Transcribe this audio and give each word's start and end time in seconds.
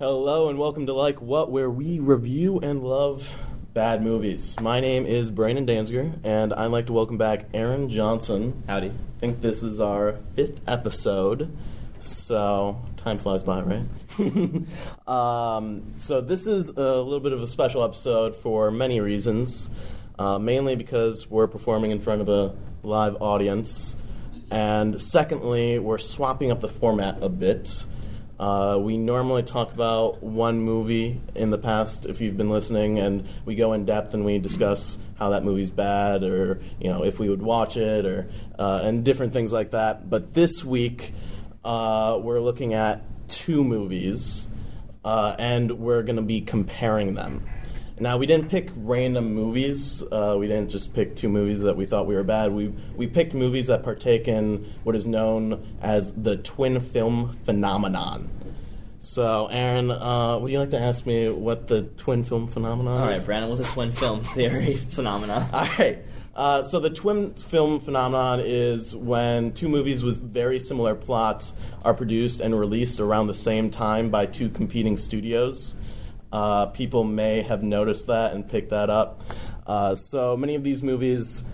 Hello 0.00 0.48
and 0.48 0.58
welcome 0.58 0.86
to 0.86 0.94
Like 0.94 1.20
What, 1.20 1.50
where 1.50 1.68
we 1.68 1.98
review 1.98 2.58
and 2.60 2.82
love 2.82 3.36
bad 3.74 4.00
movies. 4.00 4.56
My 4.60 4.78
name 4.78 5.04
is 5.04 5.32
Brandon 5.32 5.66
Danziger, 5.66 6.16
and 6.22 6.54
I'd 6.54 6.66
like 6.66 6.86
to 6.86 6.92
welcome 6.92 7.18
back 7.18 7.46
Aaron 7.52 7.88
Johnson. 7.88 8.62
Howdy. 8.68 8.90
I 8.90 9.18
think 9.18 9.40
this 9.40 9.64
is 9.64 9.80
our 9.80 10.12
fifth 10.36 10.60
episode, 10.68 11.50
so 11.98 12.80
time 12.96 13.18
flies 13.18 13.42
by, 13.42 13.62
right? 13.62 15.08
um, 15.08 15.94
so 15.96 16.20
this 16.20 16.46
is 16.46 16.68
a 16.68 17.00
little 17.00 17.18
bit 17.18 17.32
of 17.32 17.42
a 17.42 17.48
special 17.48 17.82
episode 17.82 18.36
for 18.36 18.70
many 18.70 19.00
reasons, 19.00 19.70
uh, 20.20 20.38
mainly 20.38 20.76
because 20.76 21.28
we're 21.28 21.48
performing 21.48 21.90
in 21.90 21.98
front 21.98 22.20
of 22.20 22.28
a 22.28 22.54
live 22.84 23.20
audience, 23.20 23.96
and 24.52 25.02
secondly, 25.02 25.80
we're 25.80 25.98
swapping 25.98 26.52
up 26.52 26.60
the 26.60 26.68
format 26.68 27.20
a 27.24 27.28
bit. 27.28 27.86
Uh, 28.38 28.78
we 28.80 28.98
normally 28.98 29.42
talk 29.44 29.72
about 29.72 30.22
one 30.22 30.60
movie 30.60 31.20
in 31.36 31.50
the 31.50 31.58
past, 31.58 32.06
if 32.06 32.20
you've 32.20 32.36
been 32.36 32.50
listening, 32.50 32.98
and 32.98 33.28
we 33.44 33.54
go 33.54 33.72
in 33.72 33.84
depth 33.84 34.12
and 34.12 34.24
we 34.24 34.38
discuss 34.38 34.98
how 35.16 35.30
that 35.30 35.44
movie's 35.44 35.70
bad, 35.70 36.24
or 36.24 36.60
you 36.80 36.90
know 36.90 37.04
if 37.04 37.20
we 37.20 37.28
would 37.28 37.42
watch 37.42 37.76
it, 37.76 38.04
or 38.04 38.28
uh, 38.58 38.80
and 38.82 39.04
different 39.04 39.32
things 39.32 39.52
like 39.52 39.70
that. 39.70 40.10
But 40.10 40.34
this 40.34 40.64
week, 40.64 41.14
uh, 41.64 42.18
we're 42.20 42.40
looking 42.40 42.74
at 42.74 43.04
two 43.28 43.62
movies, 43.62 44.48
uh, 45.04 45.36
and 45.38 45.78
we're 45.78 46.02
going 46.02 46.16
to 46.16 46.22
be 46.22 46.40
comparing 46.40 47.14
them. 47.14 47.46
Now 47.98 48.16
we 48.16 48.26
didn't 48.26 48.48
pick 48.50 48.70
random 48.76 49.34
movies. 49.34 50.02
Uh, 50.02 50.36
we 50.38 50.48
didn't 50.48 50.70
just 50.70 50.92
pick 50.94 51.14
two 51.14 51.28
movies 51.28 51.60
that 51.60 51.76
we 51.76 51.86
thought 51.86 52.06
we 52.06 52.16
were 52.16 52.24
bad. 52.24 52.52
We 52.52 52.68
we 52.96 53.06
picked 53.06 53.34
movies 53.34 53.68
that 53.68 53.84
partake 53.84 54.26
in 54.26 54.72
what 54.82 54.96
is 54.96 55.06
known 55.06 55.64
as 55.80 56.12
the 56.12 56.36
twin 56.38 56.80
film 56.80 57.34
phenomenon. 57.44 58.30
So, 59.00 59.46
Aaron, 59.46 59.90
uh, 59.90 60.38
would 60.38 60.50
you 60.50 60.58
like 60.58 60.70
to 60.70 60.80
ask 60.80 61.04
me 61.04 61.28
what 61.28 61.68
the 61.68 61.82
twin 61.82 62.24
film 62.24 62.48
phenomenon 62.48 63.02
All 63.02 63.08
is? 63.10 63.18
right, 63.18 63.26
Brandon, 63.26 63.50
what's 63.50 63.60
a 63.68 63.72
twin 63.72 63.92
film 63.92 64.24
theory 64.34 64.76
phenomenon? 64.76 65.46
All 65.52 65.68
right. 65.78 65.98
Uh, 66.34 66.62
so 66.64 66.80
the 66.80 66.90
twin 66.90 67.32
film 67.34 67.78
phenomenon 67.78 68.40
is 68.42 68.96
when 68.96 69.52
two 69.52 69.68
movies 69.68 70.02
with 70.02 70.20
very 70.32 70.58
similar 70.58 70.94
plots 70.96 71.52
are 71.84 71.94
produced 71.94 72.40
and 72.40 72.58
released 72.58 72.98
around 72.98 73.28
the 73.28 73.34
same 73.34 73.70
time 73.70 74.10
by 74.10 74.26
two 74.26 74.48
competing 74.48 74.96
studios. 74.96 75.74
Uh, 76.34 76.66
people 76.66 77.04
may 77.04 77.42
have 77.42 77.62
noticed 77.62 78.08
that 78.08 78.32
and 78.32 78.48
picked 78.48 78.70
that 78.70 78.90
up. 78.90 79.22
Uh, 79.68 79.94
so 79.94 80.36
many 80.36 80.56
of 80.56 80.64
these 80.64 80.82
movies 80.82 81.44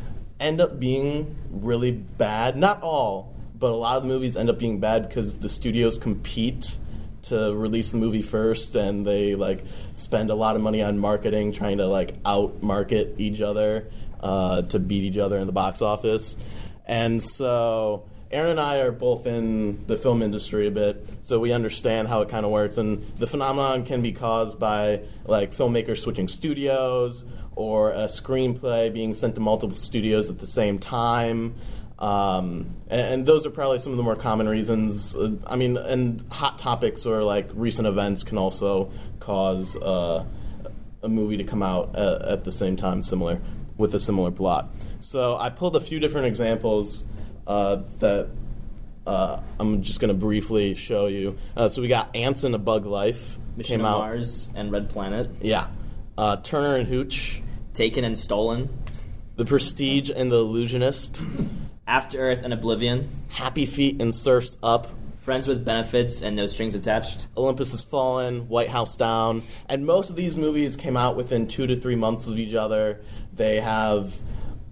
end 0.41 0.59
up 0.59 0.81
being 0.81 1.37
really 1.51 1.91
bad. 1.91 2.57
Not 2.57 2.83
all, 2.83 3.35
but 3.59 3.73
a 3.73 3.75
lot 3.75 3.99
of 3.99 4.05
the 4.05 4.09
movies 4.09 4.39
end 4.39 4.49
up 4.49 4.59
being 4.59 4.81
bad 4.81 5.07
because 5.07 5.37
the 5.41 5.51
studios 5.51 5.99
compete 5.99 6.79
to 7.25 7.55
release 7.55 7.91
the 7.91 7.99
movie 7.99 8.23
first 8.23 8.75
and 8.75 9.07
they 9.07 9.35
like 9.35 9.65
spend 9.93 10.31
a 10.31 10.35
lot 10.35 10.57
of 10.57 10.63
money 10.63 10.81
on 10.81 10.99
marketing 10.99 11.53
trying 11.53 11.77
to 11.77 11.87
like 11.87 12.15
out 12.25 12.63
market 12.63 13.17
each 13.19 13.43
other 13.43 13.91
uh, 14.21 14.63
to 14.63 14.79
beat 14.79 15.05
each 15.05 15.19
other 15.19 15.37
in 15.37 15.47
the 15.47 15.53
box 15.53 15.83
office 15.83 16.39
and 16.87 17.23
so 17.23 18.09
aaron 18.31 18.51
and 18.51 18.61
i 18.61 18.79
are 18.79 18.93
both 18.93 19.27
in 19.27 19.85
the 19.87 19.97
film 19.97 20.23
industry 20.23 20.67
a 20.67 20.71
bit 20.71 21.07
so 21.23 21.39
we 21.39 21.53
understand 21.53 22.09
how 22.09 22.21
it 22.21 22.29
kind 22.29 22.45
of 22.45 22.53
works 22.53 22.79
and 22.79 23.17
the 23.17 23.27
phenomenon 23.27 23.85
can 23.85 24.03
be 24.03 24.13
caused 24.13 24.59
by 24.59 25.01
like 25.25 25.53
filmmakers 25.53 25.99
switching 25.99 26.29
studios 26.29 27.25
or 27.57 27.91
a 27.91 28.05
screenplay 28.05 28.93
being 28.93 29.13
sent 29.13 29.35
to 29.35 29.41
multiple 29.41 29.77
studios 29.77 30.31
at 30.31 30.39
the 30.39 30.47
same 30.47 30.79
time 30.79 31.55
um, 32.01 32.77
and, 32.89 33.01
and 33.01 33.27
those 33.27 33.45
are 33.45 33.51
probably 33.51 33.79
some 33.79 33.93
of 33.93 33.99
the 33.99 34.03
more 34.03 34.17
common 34.17 34.49
reasons. 34.49 35.15
Uh, 35.15 35.33
I 35.47 35.57
mean, 35.57 35.77
and 35.77 36.27
hot 36.31 36.59
topics 36.59 37.05
or 37.05 37.23
like 37.23 37.51
recent 37.53 37.87
events 37.87 38.25
can 38.25 38.39
also 38.39 38.91
cause 39.21 39.77
uh, 39.77 40.25
a 41.03 41.09
movie 41.09 41.37
to 41.37 41.45
come 41.45 41.63
out 41.63 41.95
at, 41.97 42.45
the 42.45 42.53
same 42.53 42.77
time, 42.77 43.03
similar 43.03 43.41
with 43.77 43.95
a 43.95 44.01
similar 44.01 44.31
plot. 44.31 44.71
So 45.01 45.37
I 45.37 45.51
pulled 45.51 45.77
a 45.77 45.81
few 45.81 46.01
different 46.01 46.27
examples 46.27 47.05
that 47.99 48.29
uh, 49.07 49.41
I'm 49.59 49.83
just 49.83 50.01
going 50.01 50.09
to 50.09 50.15
briefly 50.15 50.75
show 50.75 51.07
you. 51.07 51.37
Uh, 51.57 51.69
so 51.69 51.83
we 51.83 51.89
got 51.89 52.15
Antz 52.15 52.45
in 52.45 52.55
a 52.55 52.59
Bug 52.59 52.87
Life 52.87 53.39
Mission 53.57 53.79
came 53.79 53.87
out. 53.87 53.99
Mars 53.99 54.51
and 54.55 54.71
Red 54.71 54.91
Planet. 54.91 55.29
Yeah, 55.41 55.69
uh, 56.17 56.37
Turner 56.37 56.77
and 56.77 56.87
Hooch, 56.89 57.43
Taken 57.75 58.05
and 58.05 58.19
Stolen. 58.19 58.69
The 59.37 59.45
Prestige 59.47 60.11
and 60.15 60.31
the 60.31 60.37
Illusionist, 60.37 61.25
After 61.87 62.19
Earth 62.19 62.41
and 62.43 62.53
Oblivion. 62.53 63.09
Happy 63.29 63.65
Feet 63.65 64.01
and 64.01 64.15
Surfs 64.15 64.59
Up. 64.63 64.93
Friends 65.23 65.49
with 65.49 65.65
Benefits 65.65 66.21
and 66.23 66.37
No 66.37 66.47
Strings 66.47 66.75
Attached. 66.75 67.27
Olympus 67.37 67.71
Has 67.71 67.83
Fallen, 67.83 68.49
White 68.49 68.69
House 68.69 68.97
Down, 68.97 69.43
and 69.67 69.87
most 69.87 70.11
of 70.11 70.17
these 70.17 70.37
movies 70.37 70.77
came 70.77 70.97
out 70.97 71.17
within 71.17 71.47
two 71.47 71.67
to 71.67 71.77
three 71.77 71.97
months 71.97 72.27
of 72.27 72.39
each 72.39 72.55
other. 72.55 73.01
They 73.35 73.61
have 73.61 74.15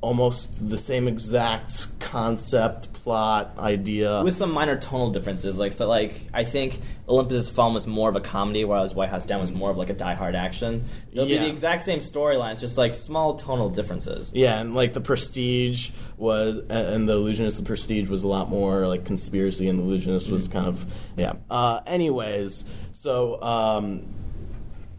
almost 0.00 0.68
the 0.68 0.78
same 0.78 1.08
exact 1.08 1.88
concept, 1.98 2.92
plot, 2.92 3.52
idea. 3.58 4.22
With 4.22 4.36
some 4.36 4.52
minor 4.52 4.78
tonal 4.78 5.10
differences. 5.10 5.56
Like 5.58 5.72
so 5.72 5.88
like 5.88 6.20
I 6.32 6.44
think 6.44 6.80
Olympus 7.08 7.50
Fallen 7.50 7.74
was 7.74 7.86
more 7.86 8.08
of 8.08 8.14
a 8.14 8.20
comedy, 8.20 8.64
whereas 8.64 8.94
White 8.94 9.08
House 9.08 9.26
Down 9.26 9.40
was 9.40 9.50
more 9.50 9.70
of 9.70 9.76
like 9.76 9.90
a 9.90 9.94
die-hard 9.94 10.34
action. 10.36 10.84
They'll 11.12 11.26
Yeah. 11.26 11.38
be 11.38 11.44
the 11.46 11.50
exact 11.50 11.82
same 11.84 11.98
storylines, 12.00 12.60
just 12.60 12.78
like 12.78 12.94
small 12.94 13.36
tonal 13.36 13.70
differences. 13.70 14.30
yeah, 14.34 14.60
and 14.60 14.74
like 14.74 14.92
the 14.92 15.00
Prestige 15.00 15.90
was, 16.16 16.62
and 16.68 17.08
the 17.08 17.14
Illusionist, 17.14 17.56
the 17.56 17.64
Prestige 17.64 18.08
was 18.08 18.22
a 18.24 18.28
lot 18.28 18.48
more 18.50 18.86
like 18.86 19.04
conspiracy, 19.04 19.68
and 19.68 19.78
the 19.78 19.82
Illusionist 19.82 20.30
was 20.30 20.46
kind 20.48 20.66
of 20.66 20.86
yeah. 21.16 21.32
Uh, 21.50 21.80
anyways, 21.86 22.64
so 22.92 23.42
um, 23.42 24.06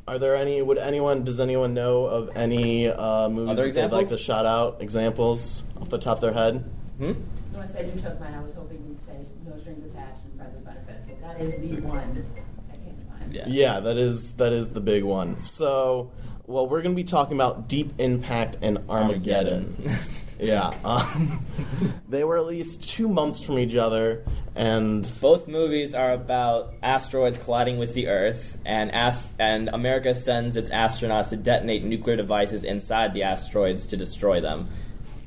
are 0.09 0.17
there 0.19 0.35
any? 0.35 0.61
Would 0.61 0.77
anyone? 0.79 1.23
Does 1.23 1.39
anyone 1.39 1.73
know 1.73 2.05
of 2.05 2.35
any 2.35 2.87
uh, 2.87 3.29
movies 3.29 3.51
Other 3.51 3.71
that 3.71 3.73
they'd 3.73 3.81
like 3.95 4.03
examples? 4.03 4.09
to 4.09 4.17
shout 4.25 4.45
out 4.45 4.77
examples 4.81 5.63
off 5.79 5.89
the 5.89 5.99
top 5.99 6.17
of 6.17 6.21
their 6.21 6.33
head? 6.33 6.65
Hmm? 6.97 7.13
Unless 7.53 7.75
I 7.75 7.83
do 7.83 7.91
took 7.99 8.19
mine, 8.19 8.33
I 8.33 8.41
was 8.41 8.53
hoping 8.53 8.83
you'd 8.87 8.99
say 8.99 9.13
no 9.45 9.55
strings 9.57 9.85
attached 9.85 10.23
and 10.25 10.35
friends 10.35 10.55
with 10.55 10.65
benefits. 10.65 11.07
Like, 11.07 11.21
that 11.21 11.39
is 11.41 11.51
the 11.55 11.81
one 11.81 12.13
that 12.13 12.83
came 12.83 12.95
to 12.97 13.05
mind. 13.19 13.33
Yeah. 13.33 13.43
Yeah, 13.47 13.79
that 13.81 13.97
is 13.97 14.31
that 14.33 14.51
is 14.51 14.71
the 14.71 14.81
big 14.81 15.03
one. 15.03 15.41
So, 15.41 16.09
well, 16.47 16.67
we're 16.67 16.81
going 16.81 16.95
to 16.95 17.01
be 17.01 17.03
talking 17.03 17.35
about 17.37 17.67
Deep 17.67 17.93
Impact 17.99 18.57
and 18.61 18.79
Armageddon. 18.89 19.95
yeah, 20.39 20.73
um, 20.85 21.45
they 22.09 22.23
were 22.23 22.37
at 22.37 22.45
least 22.45 22.87
two 22.87 23.07
months 23.07 23.43
from 23.43 23.59
each 23.59 23.75
other, 23.75 24.23
and 24.55 25.09
Both 25.21 25.47
movies 25.47 25.93
are 25.93 26.13
about 26.13 26.73
asteroids 26.81 27.37
colliding 27.37 27.77
with 27.77 27.93
the 27.93 28.07
Earth, 28.07 28.57
and 28.65 28.93
ast- 28.93 29.31
and 29.39 29.69
America 29.69 30.15
sends 30.15 30.57
its 30.57 30.69
astronauts 30.69 31.29
to 31.29 31.37
detonate 31.37 31.83
nuclear 31.83 32.15
devices 32.15 32.63
inside 32.63 33.13
the 33.13 33.23
asteroids 33.23 33.87
to 33.87 33.97
destroy 33.97 34.41
them. 34.41 34.69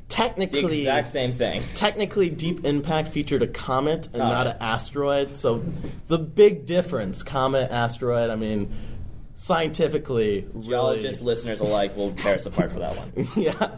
The 0.09 0.15
technically, 0.15 0.81
exact 0.81 1.07
same 1.07 1.33
thing. 1.33 1.63
technically, 1.73 2.29
Deep 2.29 2.65
Impact 2.65 3.09
featured 3.09 3.41
a 3.41 3.47
comet 3.47 4.09
and 4.13 4.19
not 4.19 4.45
an 4.45 4.57
asteroid. 4.59 5.35
So, 5.35 5.63
the 6.05 6.19
big 6.19 6.67
difference. 6.67 7.23
Comet, 7.23 7.71
asteroid. 7.71 8.29
I 8.29 8.35
mean, 8.35 8.71
scientifically, 9.35 10.47
really, 10.53 10.67
Geologist 10.67 11.21
listeners 11.21 11.59
alike 11.59 11.95
will 11.97 12.11
tear 12.13 12.35
us 12.35 12.45
apart 12.45 12.71
for 12.71 12.79
that 12.79 12.95
one. 12.95 13.27
yeah. 13.35 13.71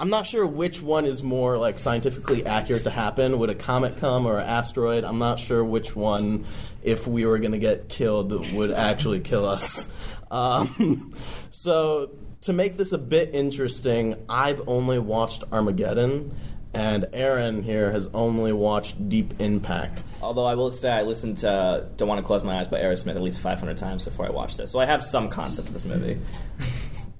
I'm 0.00 0.10
not 0.10 0.28
sure 0.28 0.46
which 0.46 0.80
one 0.80 1.06
is 1.06 1.24
more 1.24 1.58
like 1.58 1.80
scientifically 1.80 2.46
accurate 2.46 2.84
to 2.84 2.90
happen. 2.90 3.38
Would 3.40 3.50
a 3.50 3.54
comet 3.56 3.98
come 3.98 4.26
or 4.26 4.38
an 4.38 4.46
asteroid? 4.46 5.02
I'm 5.02 5.18
not 5.18 5.40
sure 5.40 5.64
which 5.64 5.96
one, 5.96 6.44
if 6.84 7.08
we 7.08 7.26
were 7.26 7.38
going 7.38 7.52
to 7.52 7.58
get 7.58 7.88
killed, 7.88 8.52
would 8.54 8.70
actually 8.70 9.20
kill 9.20 9.46
us. 9.46 9.90
Um, 10.30 11.14
so 11.48 12.10
to 12.42 12.52
make 12.52 12.76
this 12.76 12.92
a 12.92 12.98
bit 12.98 13.34
interesting, 13.34 14.16
I've 14.28 14.68
only 14.68 14.98
watched 14.98 15.42
Armageddon, 15.50 16.34
and 16.74 17.06
Aaron 17.14 17.62
here 17.62 17.90
has 17.90 18.08
only 18.12 18.52
watched 18.52 19.08
Deep 19.08 19.40
Impact. 19.40 20.04
Although 20.20 20.44
I 20.44 20.54
will 20.54 20.70
say 20.70 20.90
I 20.90 21.00
listened 21.00 21.38
to 21.38 21.88
"Don't 21.96 22.08
Want 22.08 22.20
to 22.20 22.26
Close 22.26 22.44
My 22.44 22.58
Eyes" 22.58 22.68
by 22.68 22.78
Aerosmith 22.78 23.16
at 23.16 23.22
least 23.22 23.40
500 23.40 23.78
times 23.78 24.04
before 24.04 24.26
I 24.26 24.30
watched 24.30 24.60
it, 24.60 24.68
so 24.68 24.78
I 24.78 24.84
have 24.84 25.02
some 25.02 25.30
concept 25.30 25.68
of 25.68 25.72
this 25.74 25.86
movie. 25.86 26.20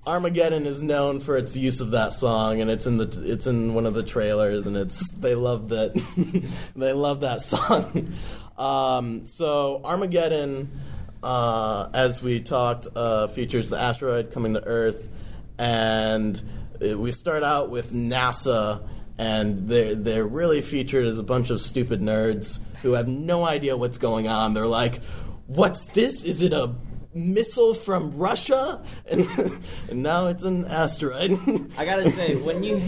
Armageddon 0.09 0.67
is 0.67 0.83
known 0.83 1.21
for 1.21 1.37
its 1.37 1.55
use 1.55 1.83
of 1.83 1.91
that 1.91 2.15
song, 2.15 2.63
and 2.63 2.71
it's 2.71 2.87
in 2.87 2.97
the 2.97 3.23
it's 3.31 3.47
in 3.47 3.75
one 3.75 3.85
of 3.85 3.93
the 3.93 4.03
trailers, 4.03 4.67
and 4.67 4.75
it's 4.75 5.07
they 5.13 5.35
love 5.35 5.69
that 5.69 5.93
they 6.77 6.93
love 6.95 7.21
that 7.21 7.43
song. 7.43 8.13
Um, 8.59 9.29
so 9.29 9.81
Armageddon, 9.85 10.81
uh, 11.23 11.91
as 11.95 12.21
we 12.21 12.41
talked, 12.41 12.89
uh, 12.97 13.29
features 13.29 13.71
the 13.71 13.79
asteroid 13.79 14.33
coming 14.33 14.55
to 14.55 14.65
Earth, 14.65 15.09
and 15.59 16.43
uh, 16.85 16.99
we 16.99 17.13
start 17.13 17.45
out 17.45 17.71
with 17.71 17.93
NASA, 17.93 18.83
and 19.17 19.69
they're 19.69 19.95
they're 19.95 20.27
really 20.27 20.61
featured 20.61 21.07
as 21.07 21.21
a 21.21 21.23
bunch 21.23 21.51
of 21.51 21.61
stupid 21.61 22.01
nerds 22.01 22.59
who 22.83 22.95
have 22.95 23.07
no 23.07 23.45
idea 23.45 23.77
what's 23.77 23.99
going 23.99 24.27
on. 24.27 24.55
They're 24.55 24.67
like, 24.67 25.05
"What's 25.47 25.85
this? 25.85 26.25
Is 26.25 26.43
it 26.43 26.53
a 26.53 26.75
missile 27.15 27.75
from 27.75 28.17
Russia?" 28.17 28.83
And, 29.11 29.27
and 29.91 30.03
now 30.03 30.29
it's 30.29 30.43
an 30.43 30.67
asteroid. 30.67 31.33
I 31.79 31.85
gotta 31.85 32.11
say, 32.11 32.37
when 32.37 32.63
you 32.63 32.81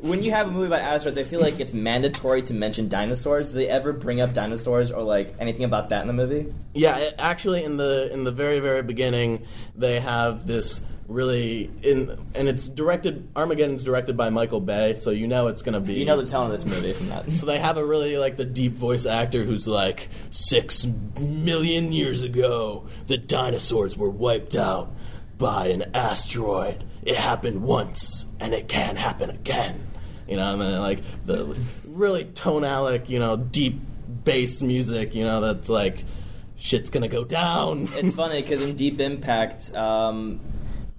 when 0.00 0.22
you 0.22 0.30
have 0.30 0.48
a 0.48 0.50
movie 0.50 0.66
about 0.66 0.80
asteroids, 0.80 1.18
I 1.18 1.24
feel 1.24 1.40
like 1.40 1.60
it's 1.60 1.72
mandatory 1.72 2.42
to 2.42 2.54
mention 2.54 2.88
dinosaurs. 2.88 3.48
Do 3.48 3.54
they 3.54 3.68
ever 3.68 3.92
bring 3.92 4.20
up 4.20 4.32
dinosaurs 4.32 4.90
or 4.90 5.02
like 5.02 5.34
anything 5.40 5.64
about 5.64 5.88
that 5.90 6.02
in 6.02 6.06
the 6.06 6.12
movie? 6.12 6.52
Yeah, 6.74 6.98
it, 6.98 7.14
actually, 7.18 7.64
in 7.64 7.76
the 7.76 8.12
in 8.12 8.24
the 8.24 8.32
very 8.32 8.60
very 8.60 8.82
beginning, 8.82 9.46
they 9.74 10.00
have 10.00 10.46
this 10.46 10.82
really 11.08 11.70
in 11.82 12.18
and 12.34 12.48
it's 12.48 12.68
directed. 12.68 13.28
Armageddon's 13.36 13.82
directed 13.82 14.16
by 14.16 14.30
Michael 14.30 14.60
Bay, 14.60 14.94
so 14.94 15.10
you 15.10 15.26
know 15.26 15.48
it's 15.48 15.62
gonna 15.62 15.80
be. 15.80 15.94
You 15.94 16.04
know 16.04 16.20
the 16.20 16.28
tone 16.28 16.50
of 16.50 16.52
this 16.52 16.64
movie 16.64 16.92
from 16.92 17.08
that. 17.08 17.30
So 17.34 17.46
they 17.46 17.58
have 17.58 17.76
a 17.76 17.84
really 17.84 18.16
like 18.16 18.36
the 18.36 18.44
deep 18.44 18.72
voice 18.74 19.06
actor 19.06 19.44
who's 19.44 19.66
like 19.66 20.08
six 20.30 20.86
million 21.18 21.92
years 21.92 22.22
ago, 22.22 22.86
the 23.06 23.16
dinosaurs 23.16 23.96
were 23.96 24.10
wiped 24.10 24.54
out 24.54 24.94
by 25.38 25.68
an 25.68 25.90
asteroid. 25.94 26.84
It 27.02 27.16
happened 27.16 27.62
once, 27.62 28.24
and 28.40 28.54
it 28.54 28.68
can 28.68 28.96
happen 28.96 29.30
again. 29.30 29.90
You 30.26 30.36
know, 30.36 30.52
and 30.52 30.60
then 30.60 30.80
like 30.80 31.00
the 31.26 31.56
really 31.84 32.24
tonalic, 32.24 33.08
you 33.08 33.18
know, 33.18 33.36
deep 33.36 33.78
bass 34.24 34.62
music. 34.62 35.14
You 35.14 35.24
know, 35.24 35.40
that's 35.40 35.68
like 35.68 36.04
shit's 36.56 36.90
gonna 36.90 37.08
go 37.08 37.24
down. 37.24 37.88
It's 37.94 38.14
funny 38.14 38.40
because 38.40 38.62
in 38.62 38.76
Deep 38.76 39.00
Impact, 39.00 39.74
um, 39.74 40.40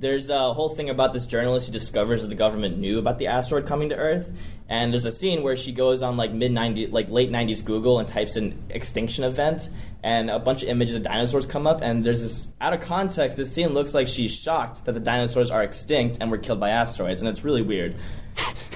there's 0.06 0.30
a 0.30 0.54
whole 0.54 0.70
thing 0.70 0.92
about 0.92 1.14
this 1.14 1.26
journalist 1.26 1.66
who 1.66 1.74
discovers 1.74 2.22
that 2.22 2.28
the 2.28 2.36
government 2.36 2.78
knew 2.78 3.00
about 3.00 3.18
the 3.18 3.26
asteroid 3.26 3.66
coming 3.66 3.90
to 3.90 3.96
Earth, 3.96 4.32
and 4.70 4.94
there's 4.94 5.06
a 5.06 5.12
scene 5.12 5.42
where 5.42 5.58
she 5.58 5.72
goes 5.72 6.04
on 6.04 6.16
like 6.16 6.32
mid 6.32 6.52
90s, 6.52 6.92
like 6.92 7.10
late 7.10 7.32
90s 7.32 7.66
Google 7.66 7.98
and 7.98 8.08
types 8.08 8.36
in 8.36 8.64
extinction 8.70 9.24
event, 9.24 9.68
and 10.04 10.30
a 10.30 10.38
bunch 10.38 10.62
of 10.62 10.70
images 10.70 10.96
of 10.96 11.02
dinosaurs 11.02 11.48
come 11.48 11.66
up, 11.66 11.82
and 11.82 12.06
there's 12.06 12.22
this 12.22 12.52
out 12.62 12.74
of 12.74 12.82
context. 12.82 13.38
This 13.38 13.52
scene 13.52 13.74
looks 13.74 13.96
like 13.96 14.08
she's 14.08 14.32
shocked 14.32 14.86
that 14.86 14.92
the 14.92 15.00
dinosaurs 15.00 15.50
are 15.50 15.64
extinct 15.64 16.20
and 16.22 16.30
were 16.30 16.38
killed 16.38 16.60
by 16.60 16.70
asteroids, 16.70 17.22
and 17.22 17.28
it's 17.28 17.44
really 17.44 17.64
weird. 17.64 17.96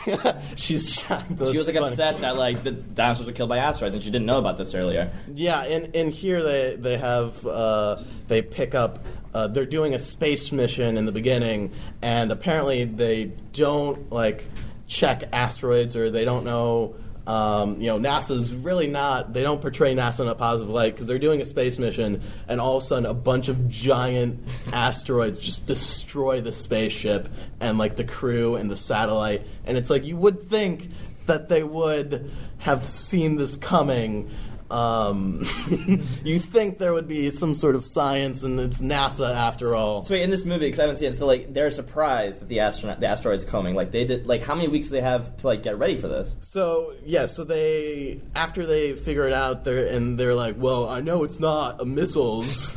She's 0.56 0.94
shocked. 0.94 1.30
She 1.30 1.58
was 1.58 1.68
like 1.68 1.76
funny. 1.76 1.88
upset 1.88 2.20
that 2.20 2.38
like 2.38 2.64
the 2.64 2.72
dinosaurs 2.72 3.28
were 3.28 3.34
killed 3.34 3.50
by 3.50 3.58
asteroids, 3.58 3.96
and 3.96 4.04
she 4.04 4.10
didn't 4.10 4.26
know 4.26 4.40
about 4.40 4.58
this 4.58 4.74
earlier. 4.74 5.12
Yeah, 5.34 5.62
and, 5.64 5.96
and 5.96 6.12
here 6.12 6.42
they 6.42 6.76
they 6.78 6.98
have 6.98 7.46
uh, 7.46 8.04
they 8.28 8.42
pick 8.42 8.74
up. 8.74 9.06
Uh, 9.34 9.48
they're 9.48 9.66
doing 9.66 9.94
a 9.94 10.00
space 10.00 10.52
mission 10.52 10.98
in 10.98 11.06
the 11.06 11.12
beginning, 11.12 11.72
and 12.02 12.32
apparently 12.32 12.86
they 12.86 13.26
don't 13.54 14.12
like 14.12 14.44
check 14.88 15.24
asteroids 15.32 15.96
or 15.96 16.10
they 16.10 16.26
don't 16.26 16.44
know. 16.44 16.96
Um, 17.28 17.80
you 17.80 17.88
know, 17.88 18.00
NASA's 18.00 18.56
really 18.56 18.88
not. 18.88 19.34
They 19.34 19.44
don't 19.44 19.62
portray 19.62 19.94
NASA 19.94 20.22
in 20.22 20.28
a 20.28 20.34
positive 20.34 20.70
light 20.70 20.96
because 20.96 21.06
they're 21.06 21.20
doing 21.20 21.42
a 21.42 21.46
space 21.46 21.78
mission, 21.78 22.24
and 22.48 22.60
all 22.60 22.78
of 22.78 22.84
a 22.84 22.86
sudden, 22.88 23.06
a 23.06 23.14
bunch 23.14 23.50
of 23.50 23.70
giant 23.70 24.44
asteroids 24.74 25.40
just 25.40 25.68
destroy 25.68 26.42
the 26.42 26.52
spaceship 26.52 27.30
and 27.60 27.78
like 27.78 27.98
the 27.98 28.04
crew 28.04 28.56
and 28.56 28.72
the 28.72 28.78
satellite. 28.78 29.46
And 29.66 29.78
it's 29.78 29.92
like 29.92 30.06
you 30.06 30.18
would 30.18 30.50
think 30.50 30.90
that 31.28 31.50
they 31.50 31.62
would 31.62 32.32
have 32.58 32.84
seen 32.84 33.36
this 33.36 33.56
coming. 33.56 34.32
Um, 34.72 35.46
you 36.24 36.40
think 36.40 36.78
there 36.78 36.94
would 36.94 37.08
be 37.08 37.32
some 37.32 37.56
sort 37.56 37.76
of 37.76 37.86
science, 37.86 38.44
and 38.44 38.60
it's 38.60 38.82
NASA 38.82 39.34
after 39.34 39.76
all. 39.76 40.04
So 40.04 40.14
wait, 40.14 40.24
in 40.24 40.30
this 40.30 40.46
movie, 40.46 40.68
because 40.68 40.80
I 40.80 40.84
haven't 40.84 40.98
seen 40.98 41.10
it, 41.10 41.16
so 41.16 41.26
like 41.26 41.54
they're 41.54 41.72
surprised 41.72 42.42
that 42.42 42.50
the 42.50 42.60
astronaut, 42.60 43.00
the 43.00 43.08
asteroid's 43.08 43.46
coming. 43.46 43.76
Like 43.76 43.92
they 43.92 44.06
did, 44.06 44.28
like 44.28 44.44
how 44.44 44.56
many 44.56 44.68
weeks 44.68 44.88
do 44.88 44.94
they 44.94 45.02
have 45.02 45.38
to 45.38 45.48
like 45.48 45.64
get 45.64 45.80
ready 45.80 45.98
for 45.98 46.08
this? 46.08 46.36
So 46.42 46.94
yeah, 47.04 47.26
so 47.26 47.44
they 47.44 48.22
after 48.36 48.66
they 48.66 48.96
figure 48.96 49.26
it 49.26 49.34
out, 49.34 49.64
they're 49.64 49.88
and 49.88 50.20
they're 50.20 50.36
like, 50.36 50.56
well, 50.58 50.88
I 50.88 51.02
know 51.02 51.24
it's 51.24 51.40
not 51.40 51.82
a 51.82 51.86
missiles. 51.86 52.76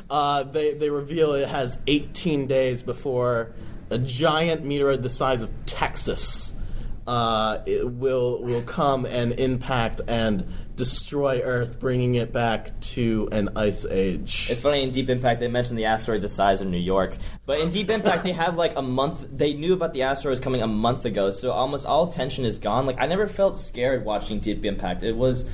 uh, 0.10 0.42
they 0.44 0.74
they 0.74 0.90
reveal 0.90 1.32
it 1.32 1.48
has 1.48 1.78
18 1.86 2.46
days 2.46 2.82
before 2.82 3.52
a 3.90 3.98
giant 3.98 4.64
meteoroid 4.64 5.02
the 5.02 5.10
size 5.10 5.42
of 5.42 5.50
Texas 5.66 6.54
uh, 7.06 7.58
will 7.82 8.42
will 8.42 8.62
come 8.62 9.04
and 9.04 9.32
impact 9.32 10.00
and 10.06 10.46
destroy 10.80 11.42
Earth, 11.42 11.78
bringing 11.78 12.14
it 12.14 12.32
back 12.32 12.80
to 12.80 13.28
an 13.32 13.50
ice 13.54 13.84
age. 13.84 14.48
It's 14.48 14.62
funny 14.62 14.82
in 14.82 14.90
Deep 14.90 15.10
Impact 15.10 15.38
they 15.38 15.46
mentioned 15.46 15.78
the 15.78 15.84
asteroid 15.84 16.22
the 16.22 16.28
size 16.30 16.62
of 16.62 16.68
New 16.68 16.78
York, 16.78 17.18
but 17.44 17.60
in 17.60 17.68
Deep 17.68 17.90
Impact 17.90 18.24
they 18.24 18.32
have 18.32 18.56
like 18.56 18.76
a 18.76 18.82
month. 18.82 19.26
They 19.30 19.52
knew 19.52 19.74
about 19.74 19.92
the 19.92 20.04
asteroids 20.04 20.40
coming 20.40 20.62
a 20.62 20.66
month 20.66 21.04
ago, 21.04 21.32
so 21.32 21.50
almost 21.50 21.84
all 21.84 22.08
tension 22.08 22.46
is 22.46 22.58
gone. 22.58 22.86
Like 22.86 22.98
I 22.98 23.04
never 23.04 23.26
felt 23.26 23.58
scared 23.58 24.06
watching 24.06 24.40
Deep 24.40 24.64
Impact. 24.64 25.02
It 25.02 25.14
was 25.14 25.44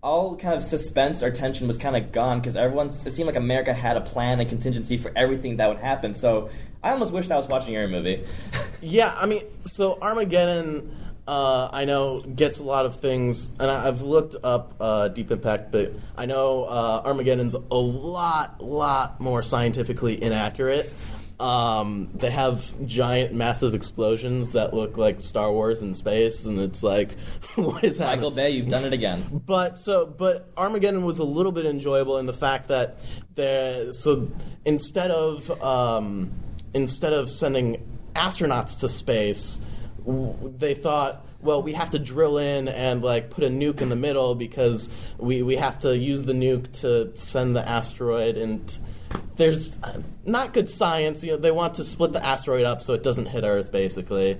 all 0.00 0.36
kind 0.36 0.54
of 0.54 0.62
suspense 0.62 1.24
or 1.24 1.32
tension 1.32 1.66
was 1.66 1.76
kind 1.76 1.96
of 1.96 2.12
gone 2.12 2.38
because 2.38 2.56
everyone 2.56 2.86
it 2.86 3.12
seemed 3.12 3.26
like 3.26 3.34
America 3.34 3.74
had 3.74 3.96
a 3.96 4.00
plan 4.00 4.38
and 4.38 4.48
contingency 4.48 4.96
for 4.96 5.10
everything 5.16 5.56
that 5.56 5.68
would 5.68 5.78
happen. 5.78 6.14
So 6.14 6.50
I 6.84 6.90
almost 6.90 7.12
wished 7.12 7.32
I 7.32 7.36
was 7.36 7.48
watching 7.48 7.74
your 7.74 7.88
movie. 7.88 8.24
Yeah, 8.80 9.12
I 9.20 9.26
mean, 9.26 9.42
so 9.64 9.98
Armageddon, 10.00 10.94
uh, 11.28 11.68
I 11.70 11.84
know 11.84 12.20
gets 12.20 12.58
a 12.58 12.64
lot 12.64 12.86
of 12.86 13.00
things, 13.00 13.52
and 13.60 13.70
I, 13.70 13.86
I've 13.86 14.00
looked 14.00 14.34
up 14.42 14.74
uh, 14.80 15.08
Deep 15.08 15.30
Impact, 15.30 15.70
but 15.70 15.92
I 16.16 16.24
know 16.24 16.64
uh, 16.64 17.02
Armageddon's 17.04 17.54
a 17.54 17.74
lot, 17.74 18.64
lot 18.64 19.20
more 19.20 19.42
scientifically 19.42 20.20
inaccurate. 20.20 20.90
Um, 21.38 22.08
they 22.14 22.30
have 22.30 22.64
giant, 22.86 23.34
massive 23.34 23.74
explosions 23.74 24.52
that 24.52 24.72
look 24.72 24.96
like 24.96 25.20
Star 25.20 25.52
Wars 25.52 25.82
in 25.82 25.92
space, 25.92 26.46
and 26.46 26.58
it's 26.58 26.82
like, 26.82 27.12
what 27.56 27.84
is 27.84 27.98
happening? 27.98 28.20
Michael 28.20 28.30
Bay, 28.30 28.50
you've 28.50 28.68
done 28.68 28.86
it 28.86 28.94
again. 28.94 29.42
But 29.46 29.78
so, 29.78 30.06
but 30.06 30.48
Armageddon 30.56 31.04
was 31.04 31.18
a 31.18 31.24
little 31.24 31.52
bit 31.52 31.66
enjoyable 31.66 32.16
in 32.16 32.24
the 32.24 32.32
fact 32.32 32.68
that 32.68 33.00
there. 33.34 33.92
So 33.92 34.30
instead 34.64 35.10
of 35.10 35.50
um, 35.62 36.32
instead 36.72 37.12
of 37.12 37.28
sending 37.28 37.86
astronauts 38.14 38.78
to 38.80 38.88
space, 38.88 39.60
they 40.08 40.74
thought, 40.74 41.26
well, 41.40 41.62
we 41.62 41.72
have 41.74 41.90
to 41.90 41.98
drill 41.98 42.38
in 42.38 42.68
and 42.68 43.02
like 43.02 43.30
put 43.30 43.44
a 43.44 43.48
nuke 43.48 43.80
in 43.80 43.88
the 43.88 43.96
middle 43.96 44.34
because 44.34 44.90
we 45.18 45.42
we 45.42 45.56
have 45.56 45.78
to 45.78 45.96
use 45.96 46.24
the 46.24 46.32
nuke 46.32 46.72
to 46.80 47.16
send 47.16 47.56
the 47.56 47.66
asteroid 47.66 48.36
and. 48.36 48.78
There's 49.36 49.76
not 50.26 50.52
good 50.52 50.68
science. 50.68 51.22
You 51.22 51.32
know, 51.32 51.36
they 51.38 51.52
want 51.52 51.76
to 51.76 51.84
split 51.84 52.12
the 52.12 52.24
asteroid 52.24 52.64
up 52.64 52.82
so 52.82 52.92
it 52.92 53.04
doesn't 53.04 53.26
hit 53.26 53.44
Earth, 53.44 53.70
basically 53.70 54.38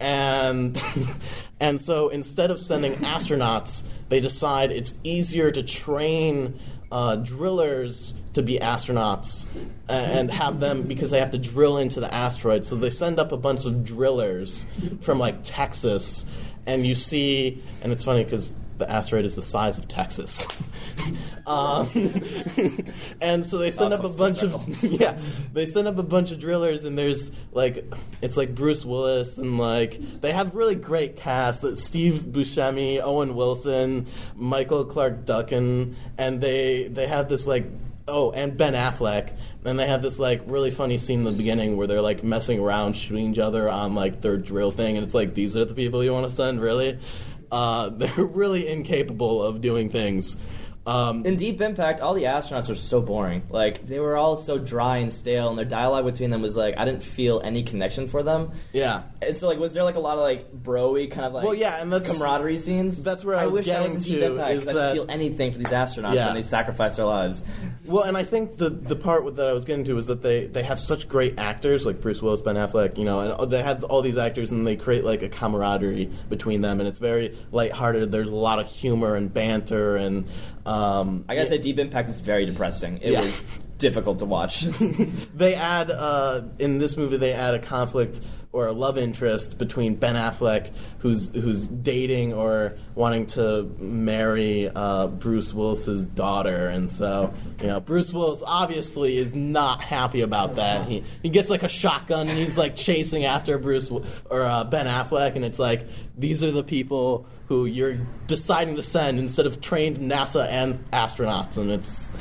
and 0.00 0.80
and 1.60 1.80
so 1.80 2.08
instead 2.08 2.50
of 2.50 2.60
sending 2.60 2.94
astronauts, 2.96 3.82
they 4.08 4.20
decide 4.20 4.70
it's 4.70 4.94
easier 5.04 5.50
to 5.50 5.62
train 5.62 6.58
uh, 6.90 7.16
drillers 7.16 8.14
to 8.38 8.42
be 8.42 8.58
astronauts 8.58 9.44
and 9.88 10.30
have 10.30 10.60
them 10.60 10.82
because 10.82 11.10
they 11.10 11.20
have 11.20 11.32
to 11.32 11.38
drill 11.38 11.76
into 11.76 12.00
the 12.00 12.12
asteroid. 12.12 12.64
So 12.64 12.76
they 12.76 12.90
send 12.90 13.18
up 13.18 13.32
a 13.32 13.36
bunch 13.36 13.66
of 13.66 13.84
drillers 13.84 14.64
from 15.00 15.18
like 15.18 15.40
Texas, 15.42 16.24
and 16.66 16.86
you 16.86 16.94
see, 16.94 17.62
and 17.82 17.92
it's 17.92 18.04
funny 18.04 18.24
because 18.24 18.54
the 18.78 18.88
asteroid 18.88 19.24
is 19.24 19.34
the 19.34 19.42
size 19.42 19.76
of 19.76 19.88
Texas. 19.88 20.46
um, 21.46 21.88
and 23.20 23.46
so 23.46 23.58
they 23.58 23.70
send 23.70 23.92
up 23.92 24.04
a 24.04 24.08
bunch 24.08 24.42
of 24.42 24.82
yeah, 24.84 25.18
they 25.52 25.66
send 25.66 25.88
up 25.88 25.98
a 25.98 26.02
bunch 26.02 26.30
of 26.30 26.38
drillers, 26.38 26.84
and 26.84 26.96
there's 26.96 27.32
like 27.52 27.92
it's 28.22 28.36
like 28.36 28.54
Bruce 28.54 28.84
Willis, 28.84 29.38
and 29.38 29.58
like 29.58 30.20
they 30.20 30.32
have 30.32 30.54
really 30.54 30.76
great 30.76 31.16
cast. 31.16 31.62
That 31.62 31.76
Steve 31.76 32.26
Buscemi, 32.28 33.00
Owen 33.02 33.34
Wilson, 33.34 34.06
Michael 34.36 34.84
Clarke 34.84 35.24
Duncan, 35.24 35.96
and 36.16 36.40
they 36.40 36.88
they 36.88 37.08
have 37.08 37.28
this 37.28 37.46
like 37.46 37.66
oh, 38.08 38.32
and 38.32 38.56
Ben 38.56 38.74
Affleck. 38.74 39.36
And 39.64 39.78
they 39.78 39.86
have 39.86 40.02
this 40.02 40.18
like 40.18 40.42
really 40.46 40.70
funny 40.70 40.98
scene 40.98 41.20
in 41.20 41.24
the 41.24 41.32
beginning 41.32 41.76
where 41.76 41.86
they're 41.86 42.00
like 42.00 42.24
messing 42.24 42.58
around, 42.58 42.94
shooting 42.94 43.30
each 43.30 43.38
other 43.38 43.68
on 43.68 43.94
like 43.94 44.20
their 44.20 44.36
drill 44.36 44.70
thing, 44.70 44.96
and 44.96 45.04
it's 45.04 45.14
like 45.14 45.34
these 45.34 45.56
are 45.56 45.64
the 45.64 45.74
people 45.74 46.02
you 46.02 46.12
want 46.12 46.24
to 46.24 46.30
send, 46.30 46.60
really. 46.60 46.98
Uh, 47.52 47.88
they're 47.92 48.24
really 48.24 48.68
incapable 48.68 49.42
of 49.42 49.60
doing 49.60 49.90
things. 49.90 50.36
Um, 50.88 51.26
In 51.26 51.36
Deep 51.36 51.60
Impact, 51.60 52.00
all 52.00 52.14
the 52.14 52.24
astronauts 52.24 52.68
were 52.68 52.74
so 52.74 53.00
boring. 53.00 53.42
Like 53.50 53.86
they 53.86 54.00
were 54.00 54.16
all 54.16 54.36
so 54.38 54.58
dry 54.58 54.96
and 54.98 55.12
stale, 55.12 55.50
and 55.50 55.58
their 55.58 55.64
dialogue 55.66 56.04
between 56.06 56.30
them 56.30 56.40
was 56.42 56.56
like 56.56 56.76
I 56.78 56.84
didn't 56.84 57.02
feel 57.02 57.40
any 57.44 57.62
connection 57.62 58.08
for 58.08 58.22
them. 58.22 58.52
yeah, 58.72 59.02
And 59.20 59.36
so, 59.36 59.48
like, 59.48 59.58
was 59.58 59.74
there 59.74 59.84
like 59.84 59.96
a 59.96 60.00
lot 60.00 60.14
of 60.16 60.20
like 60.24 60.50
broy 60.52 61.10
kind 61.10 61.26
of 61.26 61.34
like 61.34 61.44
Well, 61.44 61.54
yeah, 61.54 61.82
and 61.82 61.92
that's- 61.92 62.10
camaraderie 62.10 62.58
scenes? 62.58 63.02
that's 63.02 63.24
where 63.24 63.36
I 63.36 63.46
was 63.46 63.54
wish 63.56 63.66
that 63.66 63.80
getting 63.82 63.94
was 63.96 64.06
in 64.06 64.12
Deep 64.12 64.20
to, 64.20 64.26
Impact 64.32 64.52
is 64.54 64.58
'cause 64.64 64.68
I 64.68 64.72
didn't 64.72 64.94
feel 64.94 65.06
anything 65.14 65.52
for 65.52 65.58
these 65.58 65.66
astronauts 65.68 66.14
Yeah. 66.14 66.26
when 66.26 66.34
they 66.36 66.42
sacrificed 66.42 66.96
their 66.96 67.06
lives. 67.06 67.44
Well, 67.84 68.04
and 68.04 68.16
I 68.16 68.22
think 68.24 68.56
the 68.56 68.70
the 68.70 68.96
part 68.96 69.36
that 69.36 69.48
I 69.48 69.52
was 69.52 69.64
getting 69.66 69.84
to 69.84 69.98
is 69.98 70.06
that 70.06 70.22
they 70.22 70.46
they 70.46 70.62
have 70.62 70.80
such 70.80 71.06
great 71.08 71.38
actors 71.38 71.84
like 71.84 72.00
Bruce 72.00 72.22
Willis, 72.22 72.40
Ben 72.40 72.56
Affleck, 72.56 72.96
you 72.98 73.04
know, 73.04 73.20
and 73.20 73.50
they 73.50 73.62
have 73.62 73.84
all 73.84 74.00
these 74.02 74.16
actors 74.16 74.52
and 74.52 74.66
they 74.66 74.76
create 74.76 75.04
like 75.04 75.22
a 75.22 75.28
camaraderie 75.28 76.10
between 76.30 76.60
them, 76.62 76.80
and 76.80 76.88
it's 76.88 76.98
very 76.98 77.36
lighthearted. 77.52 78.10
There's 78.12 78.30
a 78.30 78.34
lot 78.34 78.58
of 78.58 78.66
humor 78.66 79.14
and 79.16 79.32
banter, 79.32 79.96
and 79.96 80.26
um, 80.66 80.77
I 81.28 81.34
gotta 81.34 81.46
say, 81.48 81.58
Deep 81.58 81.78
Impact 81.78 82.10
is 82.10 82.20
very 82.20 82.46
depressing. 82.46 82.98
It 83.02 83.12
Yeah. 83.12 83.20
was 83.22 83.42
difficult 83.78 84.18
to 84.18 84.24
watch. 84.24 84.62
they 85.34 85.54
add 85.54 85.90
uh, 85.90 86.42
in 86.58 86.78
this 86.78 86.96
movie 86.96 87.16
they 87.16 87.32
add 87.32 87.54
a 87.54 87.58
conflict 87.60 88.20
or 88.50 88.66
a 88.66 88.72
love 88.72 88.96
interest 88.98 89.56
between 89.58 89.94
Ben 89.94 90.16
Affleck, 90.16 90.72
who's 91.00 91.28
who's 91.30 91.68
dating 91.68 92.32
or 92.32 92.76
wanting 92.94 93.26
to 93.26 93.64
marry 93.78 94.68
uh, 94.74 95.06
Bruce 95.08 95.52
Willis's 95.52 96.06
daughter, 96.06 96.66
and 96.66 96.90
so 96.90 97.32
you 97.60 97.66
know 97.68 97.78
Bruce 97.78 98.12
Willis 98.12 98.42
obviously 98.44 99.18
is 99.18 99.34
not 99.34 99.82
happy 99.82 100.22
about 100.22 100.54
that. 100.56 100.88
He 100.88 101.04
he 101.22 101.28
gets 101.28 101.50
like 101.50 101.62
a 101.62 101.68
shotgun 101.68 102.28
and 102.28 102.38
he's 102.38 102.56
like 102.58 102.74
chasing 102.74 103.26
after 103.26 103.58
Bruce 103.58 103.90
or 104.30 104.42
uh, 104.42 104.64
Ben 104.64 104.86
Affleck, 104.86 105.36
and 105.36 105.44
it's 105.44 105.58
like 105.58 105.86
these 106.16 106.42
are 106.42 106.50
the 106.50 106.64
people 106.64 107.26
who 107.48 107.64
you're 107.64 107.94
deciding 108.26 108.76
to 108.76 108.82
send 108.82 109.18
instead 109.18 109.46
of 109.46 109.60
trained 109.60 109.98
NASA 109.98 110.46
and 110.48 110.74
astronauts, 110.92 111.56
and 111.56 111.70
it's 111.70 112.12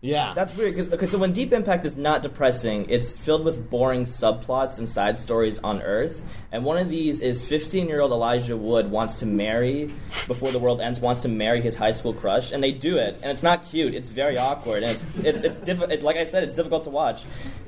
yeah. 0.00 0.32
That's 0.34 0.56
weird 0.56 0.90
because 0.90 1.10
so 1.10 1.18
when 1.18 1.32
Deep 1.32 1.52
Impact 1.52 1.84
is 1.84 1.96
not 1.96 2.22
depressing, 2.22 2.88
it's 2.88 3.18
filled 3.18 3.44
with 3.44 3.68
boring 3.68 4.04
subplots 4.04 4.78
and 4.78 4.88
side 4.88 5.18
stories 5.18 5.58
on 5.58 5.82
Earth. 5.82 6.22
And 6.52 6.64
one 6.64 6.78
of 6.78 6.88
these 6.88 7.20
is 7.20 7.42
15-year-old 7.42 8.12
Elijah 8.12 8.56
Wood 8.56 8.92
wants 8.92 9.16
to 9.16 9.26
marry 9.26 9.92
before 10.28 10.52
the 10.52 10.60
world 10.60 10.80
ends, 10.80 11.00
wants 11.00 11.22
to 11.22 11.28
marry 11.28 11.60
his 11.60 11.74
high 11.74 11.90
school 11.90 12.14
crush, 12.14 12.52
and 12.52 12.62
they 12.62 12.70
do 12.70 12.98
it. 12.98 13.16
And 13.16 13.32
it's 13.32 13.42
not 13.42 13.68
cute. 13.68 13.92
It's 13.92 14.08
very 14.08 14.38
awkward, 14.38 14.84
and 14.84 14.92
it's 14.92 15.04
it's 15.24 15.44
it's 15.44 15.58
diffi- 15.68 15.90
it, 15.90 16.02
like 16.04 16.16
I 16.16 16.26
said, 16.26 16.44
it's 16.44 16.54
difficult 16.54 16.84
to 16.84 16.90
watch. 16.90 17.24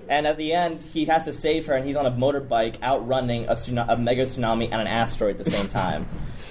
And 0.08 0.28
at 0.28 0.36
the 0.36 0.52
end, 0.52 0.82
he 0.82 1.06
has 1.06 1.24
to 1.24 1.32
save 1.32 1.66
her, 1.66 1.74
and 1.74 1.84
he's 1.84 1.96
on 1.96 2.06
a 2.06 2.12
motorbike 2.12 2.80
outrunning 2.80 3.46
a, 3.48 3.56
a 3.88 3.96
mega 3.96 4.22
tsunami 4.22 4.68
and 4.70 4.80
an 4.80 4.86
asteroid 4.86 5.40
at 5.40 5.44
the 5.44 5.50
same 5.50 5.66
time. 5.66 6.08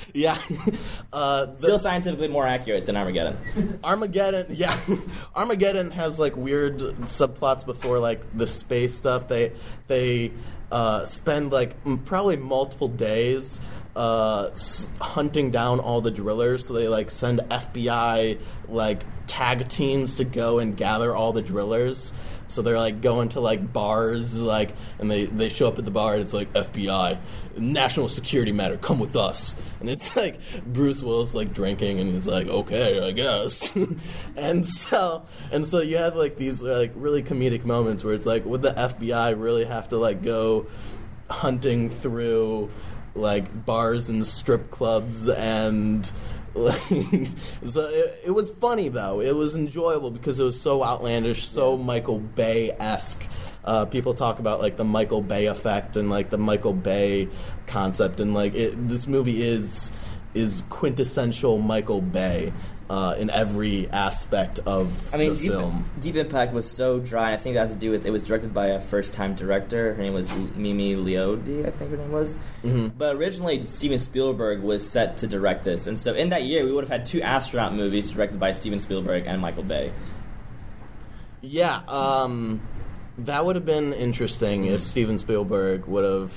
yeah. 0.14 0.38
uh, 1.14 1.46
the- 1.48 1.58
Still 1.58 1.80
scientifically 1.80 2.28
more 2.28 2.48
accurate 2.48 2.86
than 2.86 2.96
Armageddon. 2.98 3.80
Armageddon, 3.84 4.48
yeah, 4.50 4.76
Armageddon 5.36 5.92
has 5.92 6.20
like 6.20 6.36
weird 6.36 6.80
subplots 6.80 7.66
before 7.66 8.00
like 8.00 8.22
the 8.38 8.48
space 8.48 8.94
stuff. 8.96 9.28
They 9.28 9.54
they 9.88 10.32
uh, 10.72 11.06
spend 11.06 11.52
like 11.52 11.76
m- 11.86 12.00
probably 12.00 12.38
multiple 12.38 12.88
days 12.88 13.60
uh, 13.96 14.50
s- 14.52 14.90
hunting 15.02 15.52
down 15.52 15.80
all 15.80 16.02
the 16.02 16.12
drillers. 16.12 16.68
So 16.68 16.74
they 16.74 16.88
like 16.88 17.12
send 17.12 17.40
FBI 17.40 18.40
like 18.68 19.04
tag 19.28 19.68
teams 19.68 20.16
to 20.16 20.24
go 20.26 20.60
and 20.60 20.76
gather 20.78 21.16
all 21.16 21.34
the 21.34 21.42
drillers. 21.42 22.14
So 22.50 22.64
they're 22.64 22.80
like 22.80 23.02
going 23.02 23.30
to 23.30 23.40
like 23.40 23.72
bars, 23.72 24.38
like, 24.38 24.76
and 24.98 25.10
they, 25.10 25.26
they 25.26 25.50
show 25.50 25.68
up 25.68 25.78
at 25.78 25.86
the 25.86 25.92
bar 25.92 26.14
and 26.14 26.24
it's 26.24 26.34
like 26.34 26.52
FBI, 26.54 27.20
national 27.58 28.10
security 28.10 28.52
matter, 28.52 28.76
come 28.76 29.00
with 29.00 29.16
us. 29.16 29.56
And 29.80 29.90
it's 29.90 30.16
like 30.18 30.40
Bruce 30.66 31.04
Willis 31.04 31.36
like 31.36 31.54
drinking 31.54 32.00
and 32.00 32.12
he's 32.12 32.28
like, 32.28 32.48
okay, 32.48 33.08
I 33.08 33.12
guess. 33.12 33.72
and 34.36 34.66
so 34.66 35.26
and 35.52 35.66
so 35.66 35.80
you 35.80 35.98
have 35.98 36.16
like 36.16 36.38
these 36.38 36.62
like 36.62 36.92
really 36.96 37.22
comedic 37.22 37.66
moments 37.66 38.04
where 38.04 38.16
it's 38.16 38.26
like, 38.26 38.46
would 38.46 38.64
the 38.64 38.74
FBI 38.74 39.40
really 39.40 39.66
have 39.66 39.90
to 39.90 39.98
like 39.98 40.24
go 40.24 40.66
hunting 41.30 41.90
through 41.90 42.70
like 43.16 43.66
bars 43.66 44.10
and 44.10 44.26
strip 44.26 44.72
clubs 44.72 45.28
and 45.30 46.12
so 47.66 47.88
it, 47.88 48.22
it 48.26 48.32
was 48.32 48.50
funny 48.52 48.90
though. 48.90 49.22
It 49.22 49.36
was 49.36 49.56
enjoyable 49.56 50.12
because 50.12 50.40
it 50.40 50.44
was 50.44 50.60
so 50.60 50.84
outlandish, 50.84 51.48
so 51.48 51.78
Michael 51.78 52.20
Bay 52.20 52.72
esque. 52.80 53.24
Uh, 53.64 53.86
people 53.86 54.14
talk 54.14 54.40
about 54.40 54.60
like 54.60 54.78
the 54.78 54.84
Michael 54.84 55.22
Bay 55.22 55.46
effect 55.46 55.98
and 55.98 56.10
like 56.10 56.30
the 56.30 56.38
Michael 56.38 56.74
Bay 56.74 57.28
concept, 57.68 58.20
and 58.20 58.34
like 58.34 58.56
it, 58.56 58.88
this 58.88 59.08
movie 59.08 59.44
is 59.44 59.92
is 60.34 60.64
quintessential 60.70 61.58
Michael 61.58 62.02
Bay 62.02 62.54
uh, 62.90 63.16
in 63.18 63.30
every 63.30 63.88
aspect 63.90 64.60
of 64.66 64.92
I 65.14 65.18
mean, 65.18 65.34
the 65.34 65.40
Deep, 65.40 65.52
film. 65.52 65.90
Deep 66.00 66.16
Impact 66.16 66.54
was 66.54 66.70
so 66.70 67.00
dry. 67.00 67.34
I 67.34 67.38
think 67.38 67.56
that 67.56 67.68
has 67.68 67.74
to 67.74 67.80
do 67.80 67.92
with 67.92 68.06
it 68.06 68.10
was 68.10 68.24
directed 68.24 68.54
by 68.54 68.68
a 68.68 68.82
first-time 68.82 69.36
director. 69.36 69.94
Her 69.94 70.02
name 70.02 70.14
was 70.14 70.34
Mimi 70.56 70.96
Leder, 70.96 71.68
I 71.68 71.70
think 71.72 71.92
her 71.92 71.98
name 71.98 72.12
was. 72.12 72.36
Mm-hmm. 72.64 72.88
But 72.98 73.16
originally, 73.16 73.66
Steven 73.68 74.00
Spielberg 74.00 74.62
was 74.62 74.90
set 74.90 75.18
to 75.20 75.28
direct 75.28 75.64
this, 75.64 75.88
and 75.88 76.00
so 76.00 76.14
in 76.14 76.30
that 76.30 76.44
year, 76.44 76.66
we 76.66 76.72
would 76.72 76.84
have 76.84 76.92
had 76.92 77.06
two 77.06 77.22
astronaut 77.22 77.76
movies 77.76 78.12
directed 78.12 78.40
by 78.40 78.54
Steven 78.54 78.80
Spielberg 78.80 79.26
and 79.28 79.40
Michael 79.40 79.64
Bay. 79.64 79.94
Yeah, 81.42 81.82
um, 81.88 82.62
that 83.20 83.46
would 83.46 83.56
have 83.56 83.66
been 83.66 83.94
interesting 83.94 84.66
if 84.66 84.82
Steven 84.82 85.18
Spielberg 85.18 85.86
would 85.86 86.04
have. 86.04 86.34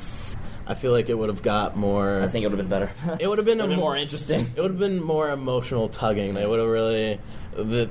I 0.67 0.75
feel 0.75 0.93
like 0.93 1.09
it 1.09 1.15
would 1.19 1.29
have 1.29 1.43
got 1.43 1.77
more. 1.77 2.21
I 2.23 2.29
think 2.29 2.45
it 2.45 2.49
would 2.49 2.59
have 2.59 2.69
been 2.69 2.79
better. 2.81 2.93
It 3.21 3.27
would 3.29 3.39
have 3.39 3.45
been 3.47 3.61
a 3.61 3.65
Would've 3.65 3.77
mo- 3.79 3.85
more 3.85 3.97
interesting. 3.97 4.51
It 4.57 4.61
would 4.61 4.71
have 4.71 4.79
been 4.79 5.03
more 5.03 5.29
emotional 5.31 5.89
tugging. 5.89 6.35
They 6.35 6.47
would 6.47 6.59
have 6.61 6.69
really 6.69 7.21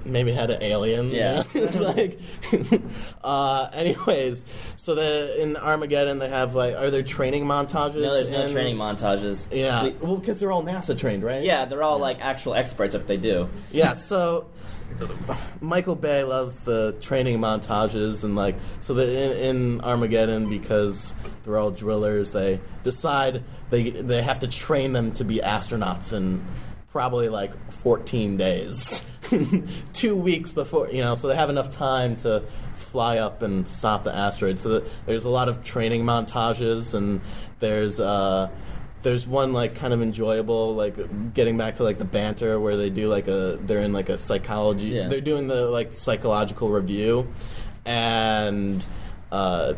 maybe 0.06 0.32
had 0.32 0.50
an 0.50 0.64
alien. 0.64 1.10
you 1.12 1.18
Yeah. 1.18 1.36
know? 1.36 1.44
it's 1.54 1.80
like. 1.80 2.20
uh, 3.24 3.70
anyways, 3.74 4.46
so 4.78 4.96
the 4.96 5.42
in 5.42 5.56
Armageddon 5.58 6.20
they 6.20 6.30
have 6.30 6.56
like 6.56 6.76
are 6.76 6.90
there 6.90 7.04
training 7.04 7.46
montages? 7.46 8.02
No, 8.02 8.14
there's 8.14 8.30
no 8.30 8.52
training 8.52 8.76
montages. 8.78 9.48
Yeah, 9.52 9.84
We- 9.84 9.92
well, 9.92 10.18
because 10.18 10.40
they're 10.40 10.52
all 10.52 10.64
NASA 10.64 10.98
trained, 10.98 11.24
right? 11.24 11.44
yeah, 11.44 11.66
they're 11.66 11.84
all 11.84 12.00
like 12.00 12.20
actual 12.22 12.54
experts 12.56 12.96
if 12.96 13.08
they 13.08 13.18
do. 13.18 13.50
yeah 13.72 13.94
so 13.94 14.48
michael 15.62 15.96
bay 15.96 16.24
loves 16.24 16.62
the 16.62 16.96
training 17.02 17.40
montages 17.40 18.24
and 18.24 18.36
like 18.36 18.56
so 18.82 18.94
that 18.94 19.10
in, 19.10 19.56
in 19.56 19.82
armageddon 19.82 20.50
because 20.50 21.14
they're 21.44 21.58
all 21.58 21.72
drillers 21.72 22.32
they 22.32 22.60
decide 22.84 23.44
they 23.70 23.90
they 23.90 24.22
have 24.22 24.40
to 24.40 24.48
train 24.48 24.94
them 24.94 25.12
to 25.12 25.24
be 25.24 25.38
astronauts 25.38 26.14
in 26.14 26.46
probably 26.92 27.30
like 27.30 27.52
14 27.82 28.38
days. 28.38 29.04
Two 29.94 30.16
weeks 30.16 30.52
before 30.52 30.90
you 30.90 31.02
know 31.02 31.16
so 31.16 31.28
they 31.28 31.36
have 31.36 31.50
enough 31.50 31.70
time 31.70 32.16
to 32.18 32.44
fly 32.76 33.18
up 33.18 33.42
and 33.42 33.68
stop 33.68 34.04
the 34.04 34.14
asteroid. 34.14 34.60
So 34.60 34.86
there's 35.06 35.24
a 35.24 35.30
lot 35.30 35.48
of 35.48 35.64
training 35.64 36.04
montages 36.04 36.94
and 36.94 37.22
there's 37.60 38.00
uh 38.00 38.50
there's 39.04 39.26
one 39.28 39.52
like 39.54 39.76
kind 39.76 39.94
of 39.94 40.02
enjoyable 40.02 40.76
like 40.76 41.34
getting 41.34 41.58
back 41.58 41.76
to 41.76 41.84
like 41.84 41.98
the 41.98 42.06
banter 42.06 42.60
where 42.60 42.78
they 42.78 42.90
do 42.90 43.10
like 43.10 43.28
a 43.28 43.58
they're 43.64 43.80
in 43.82 43.94
like 43.94 44.10
a 44.10 44.18
psychology 44.18 44.88
Yeah. 44.90 45.08
they're 45.08 45.22
doing 45.22 45.48
the 45.48 45.66
like 45.70 45.96
psychological 45.96 46.70
review 46.70 47.28
and 47.86 48.86
uh, 49.32 49.74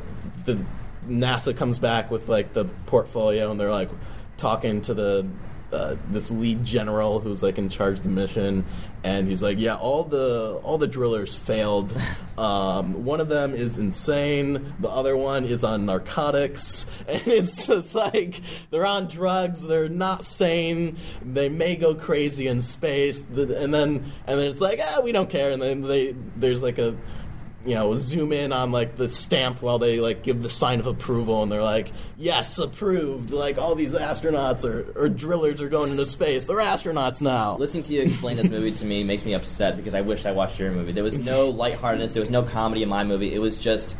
the 0.45 0.59
NASA 1.07 1.55
comes 1.55 1.79
back 1.79 2.11
with 2.11 2.27
like 2.29 2.53
the 2.53 2.65
portfolio 2.85 3.49
and 3.51 3.59
they're 3.59 3.71
like 3.71 3.89
talking 4.37 4.81
to 4.83 4.93
the 4.93 5.25
uh, 5.73 5.95
this 6.09 6.31
lead 6.31 6.63
general 6.63 7.19
who's 7.19 7.43
like 7.43 7.57
in 7.57 7.69
charge 7.69 7.97
of 7.97 8.03
the 8.03 8.09
mission 8.09 8.63
and 9.03 9.27
he's 9.27 9.41
like 9.41 9.59
yeah 9.59 9.75
all 9.75 10.03
the 10.03 10.59
all 10.63 10.77
the 10.77 10.87
drillers 10.87 11.35
failed. 11.35 11.95
Um, 12.35 13.05
one 13.05 13.21
of 13.21 13.29
them 13.29 13.53
is 13.53 13.77
insane. 13.77 14.73
The 14.79 14.89
other 14.89 15.15
one 15.15 15.45
is 15.45 15.63
on 15.63 15.85
narcotics. 15.85 16.87
And 17.07 17.27
it's 17.27 17.67
just 17.67 17.93
like 17.93 18.41
they're 18.71 18.87
on 18.87 19.07
drugs. 19.07 19.61
They're 19.61 19.87
not 19.87 20.23
sane. 20.23 20.97
They 21.21 21.47
may 21.47 21.75
go 21.75 21.93
crazy 21.93 22.47
in 22.47 22.61
space. 22.61 23.21
And 23.21 23.71
then 23.71 24.11
and 24.25 24.39
then 24.39 24.47
it's 24.47 24.59
like 24.59 24.79
ah 24.81 25.01
we 25.03 25.11
don't 25.11 25.29
care. 25.29 25.51
And 25.51 25.61
then 25.61 25.81
they 25.83 26.15
there's 26.35 26.63
like 26.63 26.79
a 26.79 26.97
you 27.65 27.75
know, 27.75 27.96
zoom 27.96 28.32
in 28.32 28.51
on 28.51 28.72
like 28.72 28.98
the 28.98 29.10
stamp 29.10 29.62
while 29.62 29.79
they 29.79 30.00
like 30.00 30.24
give 30.24 30.43
the 30.43 30.50
sign 30.50 30.79
of 30.79 30.88
approval, 30.88 31.43
and 31.43 31.51
they're 31.51 31.63
like, 31.63 31.91
"Yes, 32.17 32.58
approved." 32.60 33.32
Like 33.32 33.58
all 33.58 33.75
these 33.75 33.93
astronauts 33.93 34.65
or, 34.65 34.91
or 35.00 35.10
drillers 35.10 35.62
are 35.62 35.70
going 35.70 35.91
into 35.91 36.05
space. 36.05 36.46
They're 36.46 36.58
astronauts 36.58 37.22
now. 37.22 37.58
Listening 37.58 37.84
to 37.84 37.93
you 37.93 38.01
explain 38.01 38.38
this 38.38 38.50
movie 38.50 38.72
to 38.72 38.86
me 38.86 39.03
makes 39.03 39.25
me 39.25 39.34
upset 39.34 39.77
because 39.77 39.96
I 39.96 40.01
wish 40.01 40.25
I 40.25 40.32
watched 40.32 40.60
your 40.60 40.72
movie. 40.72 40.91
There 40.91 41.03
was 41.03 41.17
no 41.17 41.50
lightheartedness. 41.50 42.13
There 42.13 42.22
was 42.22 42.29
no 42.29 42.43
comedy 42.43 42.84
in 42.84 42.89
my 42.89 43.03
movie. 43.03 43.34
It 43.34 43.39
was 43.39 43.58
just, 43.58 43.96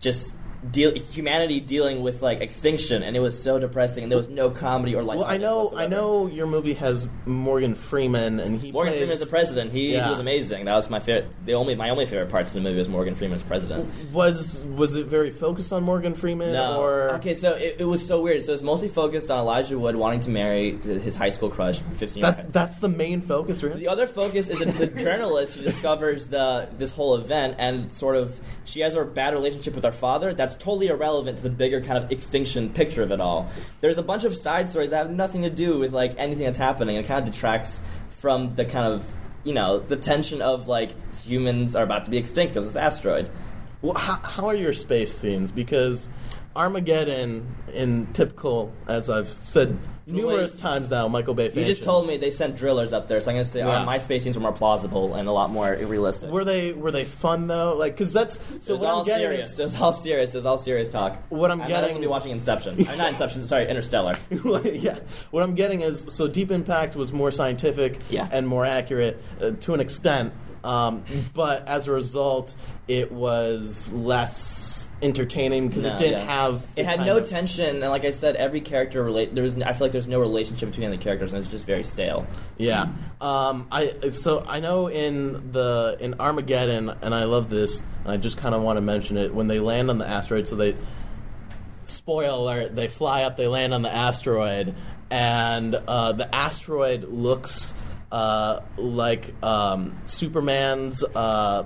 just 0.00 0.34
deal 0.70 0.94
humanity 0.94 1.60
dealing 1.60 2.02
with 2.02 2.22
like 2.22 2.40
extinction, 2.40 3.02
and 3.02 3.16
it 3.16 3.20
was 3.20 3.40
so 3.42 3.58
depressing. 3.58 4.04
And 4.04 4.12
there 4.12 4.16
was 4.18 4.28
no 4.28 4.50
comedy 4.50 4.94
or 4.94 5.02
like. 5.02 5.18
Well. 5.18 5.26
I 5.26 5.36
know, 5.36 5.72
I 5.76 5.86
know 5.86 6.26
your 6.26 6.46
movie 6.46 6.74
has 6.74 7.08
Morgan 7.26 7.74
Freeman, 7.74 8.38
and 8.40 8.60
he 8.60 8.70
Morgan 8.72 8.92
plays, 8.92 9.00
Freeman 9.00 9.14
is 9.14 9.20
the 9.20 9.26
president. 9.26 9.72
He 9.72 9.92
Yeah. 9.94 10.10
was 10.10 10.20
amazing. 10.20 10.64
That 10.66 10.76
was 10.76 10.88
my 10.90 11.00
favorite. 11.00 11.26
The 11.44 11.54
only 11.54 11.74
my 11.74 11.90
only 11.90 12.06
favorite 12.06 12.28
parts 12.30 12.54
of 12.54 12.62
the 12.62 12.68
movie 12.68 12.78
was 12.78 12.88
Morgan 12.88 13.14
Freeman's 13.14 13.42
president. 13.42 13.90
Was 14.12 14.64
was 14.76 14.96
it 14.96 15.06
very 15.06 15.30
focused 15.30 15.72
on 15.72 15.82
Morgan 15.82 16.14
Freeman? 16.14 16.52
No. 16.52 16.80
Or 16.80 17.10
okay, 17.14 17.34
so 17.34 17.52
it, 17.52 17.76
it 17.80 17.84
was 17.84 18.06
so 18.06 18.20
weird. 18.20 18.44
So 18.44 18.52
it's 18.52 18.62
mostly 18.62 18.88
focused 18.88 19.30
on 19.30 19.38
Elijah 19.40 19.78
Wood 19.78 19.96
wanting 19.96 20.20
to 20.20 20.30
marry 20.30 20.76
his 20.78 21.16
high 21.16 21.30
school 21.30 21.50
crush, 21.50 21.80
fifteen. 21.96 22.22
that's 22.22 22.40
that's 22.50 22.78
the 22.78 22.88
main 22.88 23.20
focus, 23.20 23.62
really. 23.62 23.80
The 23.80 23.88
other 23.88 24.06
focus 24.06 24.48
is 24.48 24.58
the 24.60 24.86
journalist 25.02 25.54
who 25.56 25.62
discovers 25.62 26.28
the 26.28 26.68
this 26.78 26.92
whole 26.92 27.16
event 27.16 27.56
and 27.58 27.92
sort 27.92 28.16
of 28.16 28.38
she 28.64 28.80
has 28.80 28.94
a 28.94 29.04
bad 29.04 29.34
relationship 29.34 29.74
with 29.74 29.84
her 29.84 29.92
father. 29.92 30.34
That's 30.34 30.56
totally 30.56 30.88
irrelevant 30.88 31.38
to 31.38 31.44
the 31.44 31.50
bigger 31.50 31.80
kind 31.80 32.02
of 32.02 32.10
extinction 32.10 32.70
picture 32.70 33.02
of 33.02 33.10
it 33.10 33.20
all. 33.20 33.50
There's 33.80 33.98
a 33.98 34.02
bunch 34.02 34.24
of 34.24 34.36
side 34.36 34.70
stories 34.70 34.90
that 34.90 34.98
have 34.98 35.10
nothing 35.10 35.42
to 35.42 35.50
do 35.50 35.78
with 35.78 35.92
like 35.92 36.14
anything 36.18 36.44
that's 36.44 36.58
happening. 36.58 36.96
and 36.96 37.04
It 37.04 37.08
kind 37.08 37.26
of 37.26 37.32
detracts 37.32 37.80
from 38.20 38.54
the 38.54 38.64
kind 38.64 38.92
of 38.92 39.04
you 39.44 39.52
know 39.52 39.80
the 39.80 39.96
tension 39.96 40.40
of 40.40 40.68
like 40.68 40.94
humans 41.24 41.74
are 41.74 41.82
about 41.82 42.04
to 42.04 42.10
be 42.10 42.18
extinct 42.18 42.54
because 42.54 42.68
this 42.68 42.76
asteroid. 42.76 43.30
Well, 43.80 43.94
how, 43.94 44.20
how 44.22 44.46
are 44.46 44.54
your 44.54 44.72
space 44.72 45.12
scenes? 45.12 45.50
Because 45.50 46.08
Armageddon, 46.54 47.52
in 47.72 48.06
typical, 48.12 48.72
as 48.86 49.10
I've 49.10 49.28
said 49.28 49.76
numerous 50.06 50.56
times 50.56 50.90
now, 50.90 51.08
Michael 51.08 51.34
Bay. 51.34 51.50
You 51.54 51.64
just 51.64 51.82
told 51.84 52.06
me 52.06 52.16
they 52.16 52.30
sent 52.30 52.56
drillers 52.56 52.92
up 52.92 53.08
there, 53.08 53.20
so 53.20 53.30
I'm 53.30 53.36
gonna 53.36 53.44
say 53.44 53.60
Yeah. 53.60 53.80
uh, 53.80 53.84
my 53.84 53.98
space 53.98 54.24
scenes 54.24 54.36
were 54.36 54.42
more 54.42 54.52
plausible 54.52 55.14
and 55.14 55.28
a 55.28 55.32
lot 55.32 55.50
more 55.50 55.74
realistic. 55.74 56.30
Were 56.30 56.44
they 56.44 56.72
were 56.72 56.90
they 56.90 57.04
fun 57.04 57.46
though? 57.46 57.76
Like, 57.76 57.92
because 57.94 58.12
that's 58.12 58.38
so 58.60 58.74
it 58.74 58.76
was 58.76 58.82
what 58.82 58.90
all 58.90 59.00
I'm 59.00 59.06
getting 59.06 59.26
serious. 59.28 59.52
is 59.52 59.60
It 59.60 59.64
was 59.64 59.80
all 59.80 59.92
serious. 59.92 60.34
It 60.34 60.38
was 60.38 60.46
all 60.46 60.58
serious 60.58 60.88
talk. 60.88 61.22
What 61.28 61.50
I'm 61.50 61.60
I 61.60 61.64
might 61.64 61.68
getting- 61.68 62.00
be 62.00 62.06
watching 62.06 62.32
Inception. 62.32 62.86
I'm 62.88 62.98
not 62.98 63.10
Inception. 63.10 63.46
Sorry, 63.46 63.68
Interstellar. 63.68 64.16
yeah. 64.64 64.98
What 65.30 65.42
I'm 65.42 65.54
getting 65.54 65.80
is 65.82 66.06
so 66.08 66.26
Deep 66.28 66.50
Impact 66.50 66.96
was 66.96 67.12
more 67.12 67.30
scientific 67.30 67.98
Yeah. 68.10 68.28
and 68.32 68.46
more 68.48 68.66
accurate 68.66 69.22
uh, 69.40 69.50
to 69.60 69.74
an 69.74 69.80
extent, 69.80 70.32
um, 70.64 71.04
but 71.34 71.66
as 71.68 71.88
a 71.88 71.92
result, 71.92 72.54
it 72.88 73.10
was 73.12 73.92
less 73.92 74.90
entertaining 75.00 75.68
because 75.68 75.84
No, 75.84 75.92
it 75.94 75.98
didn't 75.98 76.20
yeah. 76.20 76.24
have. 76.42 76.66
It 76.76 76.84
had 76.86 77.00
no 77.00 77.16
of- 77.18 77.28
tension, 77.28 77.82
and 77.82 77.90
like 77.90 78.04
I 78.04 78.10
said, 78.12 78.36
every 78.36 78.60
character 78.60 79.02
relate. 79.02 79.34
There 79.34 79.42
was. 79.44 79.56
I 79.60 79.72
feel 79.72 79.86
like 79.86 79.92
there's 79.92 80.08
no 80.08 80.20
relationship 80.20 80.70
between 80.70 80.90
the 80.90 80.98
characters, 80.98 81.32
and 81.32 81.42
it's 81.42 81.50
just 81.50 81.66
very 81.66 81.84
stale. 81.84 82.26
Yeah. 82.58 82.86
Um, 83.20 83.66
I 83.72 84.10
so 84.10 84.44
I 84.46 84.60
know 84.60 84.88
in 84.88 85.52
the 85.52 85.96
in 86.00 86.14
Armageddon, 86.20 86.90
and 87.02 87.14
I 87.14 87.24
love 87.24 87.50
this. 87.50 87.82
And 88.04 88.12
I 88.12 88.16
just 88.16 88.36
kind 88.36 88.54
of 88.54 88.62
want 88.62 88.76
to 88.78 88.80
mention 88.80 89.16
it 89.16 89.32
when 89.34 89.46
they 89.46 89.60
land 89.60 89.88
on 89.90 89.98
the 89.98 90.06
asteroid. 90.08 90.48
So 90.48 90.56
they 90.56 90.76
spoiler 91.86 92.28
alert: 92.34 92.74
they 92.74 92.88
fly 92.88 93.22
up, 93.24 93.36
they 93.36 93.46
land 93.46 93.74
on 93.74 93.82
the 93.82 93.92
asteroid, 93.94 94.74
and 95.10 95.74
uh, 95.74 96.12
the 96.12 96.32
asteroid 96.34 97.04
looks 97.04 97.74
uh, 98.12 98.60
like 98.76 99.34
um, 99.42 99.96
Superman's. 100.06 101.02
Uh, 101.02 101.64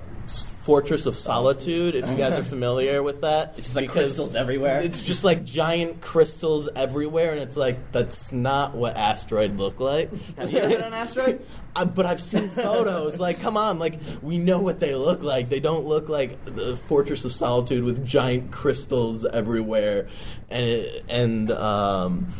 Fortress 0.67 1.05
of 1.05 1.15
Solitude, 1.15 1.95
if 1.95 2.09
you 2.09 2.17
guys 2.17 2.33
are 2.33 2.43
familiar 2.43 3.01
with 3.01 3.21
that. 3.21 3.53
It's 3.55 3.67
just 3.67 3.75
like 3.77 3.87
Because 3.87 4.17
crystals 4.17 4.35
everywhere. 4.35 4.81
It's 4.81 5.01
just 5.01 5.23
like 5.23 5.45
giant 5.45 6.01
crystals 6.01 6.67
everywhere, 6.75 7.31
and 7.31 7.39
it's 7.39 7.55
like, 7.55 7.93
that's 7.93 8.33
not 8.33 8.75
what 8.75 8.97
asteroid 8.97 9.55
look 9.55 9.79
like. 9.79 10.11
Have 10.35 10.51
you 10.51 10.59
ever 10.59 10.67
been 10.67 10.81
on 10.81 10.87
an 10.87 10.93
asteroid? 10.93 11.45
Uh, 11.77 11.85
but 11.85 12.07
I've 12.07 12.21
seen 12.21 12.49
photos. 12.55 13.19
like, 13.19 13.39
come 13.39 13.55
on, 13.55 13.77
like 13.77 13.99
we 14.23 14.39
know 14.39 14.57
what 14.57 14.79
they 14.79 14.95
look 14.95 15.21
like. 15.21 15.49
They 15.49 15.59
don't 15.59 15.85
look 15.85 16.09
like 16.09 16.43
the 16.43 16.75
Fortress 16.75 17.23
of 17.23 17.31
Solitude 17.31 17.83
with 17.83 18.03
giant 18.03 18.51
crystals 18.51 19.25
everywhere, 19.25 20.07
and 20.49 20.65
it, 20.65 21.05
and 21.07 21.51
um, 21.51 22.33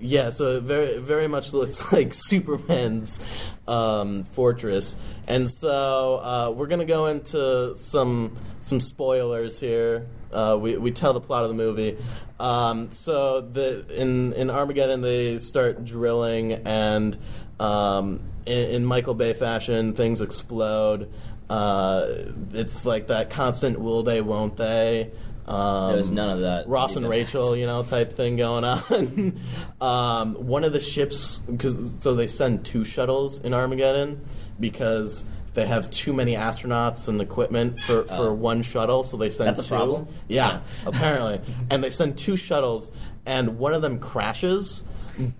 yeah, 0.00 0.30
so 0.30 0.56
it 0.56 0.64
very 0.64 0.98
very 0.98 1.28
much 1.28 1.52
looks 1.52 1.92
like 1.92 2.14
Superman's 2.14 3.20
um, 3.68 4.24
fortress. 4.24 4.96
And 5.28 5.48
so 5.48 6.16
uh, 6.16 6.52
we're 6.56 6.66
gonna 6.66 6.84
go 6.84 7.06
into 7.06 7.76
some 7.76 8.36
some 8.58 8.80
spoilers 8.80 9.60
here. 9.60 10.08
Uh, 10.32 10.58
we, 10.60 10.76
we 10.76 10.90
tell 10.90 11.12
the 11.12 11.20
plot 11.20 11.44
of 11.44 11.50
the 11.50 11.56
movie. 11.56 11.96
Um, 12.40 12.90
so 12.90 13.40
the 13.40 13.86
in 13.96 14.32
in 14.32 14.50
Armageddon 14.50 15.00
they 15.00 15.38
start 15.38 15.84
drilling 15.84 16.52
and 16.52 17.16
um, 17.60 18.22
in, 18.46 18.70
in 18.70 18.84
Michael 18.84 19.14
Bay 19.14 19.32
fashion 19.32 19.94
things 19.94 20.20
explode. 20.20 21.10
Uh, 21.48 22.06
it's 22.52 22.84
like 22.86 23.08
that 23.08 23.30
constant 23.30 23.80
will 23.80 24.02
they 24.02 24.20
won't 24.20 24.56
they. 24.56 25.10
Um, 25.46 25.92
There 25.92 26.00
was 26.02 26.10
none 26.10 26.30
of 26.30 26.40
that. 26.42 26.68
Ross 26.68 26.94
and. 26.94 27.08
Rachel, 27.08 27.56
you 27.56 27.66
know, 27.66 27.82
type 27.82 28.12
thing 28.12 28.36
going 28.36 28.62
on. 28.64 29.40
um, 29.80 30.34
one 30.46 30.62
of 30.62 30.72
the 30.72 30.78
ships, 30.80 31.38
because 31.38 31.92
so 32.00 32.14
they 32.14 32.28
send 32.28 32.64
two 32.64 32.84
shuttles 32.84 33.40
in 33.40 33.52
Armageddon 33.52 34.20
because 34.60 35.24
they 35.54 35.66
have 35.66 35.90
too 35.90 36.12
many 36.12 36.34
astronauts 36.34 37.08
and 37.08 37.20
equipment 37.20 37.80
for, 37.80 38.04
for 38.04 38.28
Oh. 38.28 38.32
one 38.32 38.62
shuttle, 38.62 39.02
so 39.02 39.16
they 39.16 39.30
send 39.30 39.48
That's 39.56 39.66
a 39.66 39.68
two. 39.68 39.74
problem? 39.74 40.06
Yeah, 40.28 40.60
Yeah. 40.82 40.88
apparently, 40.88 41.40
and 41.70 41.82
they 41.82 41.90
send 41.90 42.16
two 42.16 42.36
shuttles, 42.36 42.92
and 43.26 43.58
one 43.58 43.74
of 43.74 43.82
them 43.82 43.98
crashes. 43.98 44.84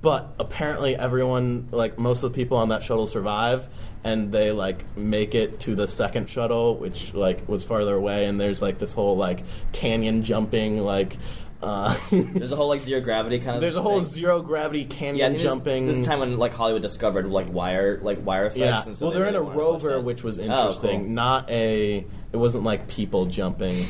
But 0.03 0.35
apparently, 0.39 0.97
everyone, 0.97 1.69
like 1.71 1.99
most 1.99 2.23
of 2.23 2.33
the 2.33 2.37
people 2.37 2.57
on 2.59 2.69
that 2.71 2.83
shuttle, 2.83 3.07
survive, 3.07 3.69
and 4.05 4.33
they 4.33 4.51
like 4.53 4.85
make 4.97 5.35
it 5.35 5.61
to 5.61 5.75
the 5.75 5.87
second 5.89 6.29
shuttle, 6.31 6.77
which 6.77 7.13
like 7.15 7.49
was 7.49 7.65
farther 7.65 7.95
away. 7.95 8.27
And 8.27 8.41
there's 8.41 8.61
like 8.63 8.79
this 8.79 8.93
whole 8.93 9.17
like 9.17 9.41
canyon 9.73 10.23
jumping, 10.23 10.79
like 10.79 11.17
uh, 11.63 11.95
There's 12.11 12.53
a 12.53 12.57
whole 12.57 12.69
like 12.69 12.81
zero 12.81 13.03
gravity 13.03 13.39
kind 13.39 13.55
of. 13.57 13.61
there's 13.61 13.77
a 13.77 13.83
whole 13.83 14.03
thing. 14.03 14.11
zero 14.11 14.41
gravity 14.41 14.87
canyon 14.87 15.35
this- 15.35 15.43
jumping. 15.43 15.87
This, 15.87 15.97
is 15.97 16.03
the 16.03 16.09
time 16.09 16.21
when 16.21 16.39
like 16.39 16.55
Hollywood 16.55 16.81
discovered 16.81 17.27
like 17.27 17.53
wire 17.53 18.01
like 18.03 18.25
wire 18.25 18.47
effects. 18.47 18.59
yeah, 18.61 18.83
and 18.87 18.97
so 18.97 19.07
well, 19.07 19.13
they 19.13 19.19
they're 19.21 19.29
in 19.29 19.35
a 19.37 19.43
really 19.43 19.57
wanted 19.57 19.67
to 19.69 19.73
push 19.75 19.83
rover, 19.85 20.01
which 20.01 20.23
was 20.23 20.39
Oh, 20.39 20.43
interesting. 20.43 21.01
cool. 21.01 21.09
Not 21.11 21.51
a. 21.51 22.07
It 22.33 22.37
wasn't 22.37 22.65
like 22.65 22.89
people 22.89 23.27
jumping. 23.27 23.87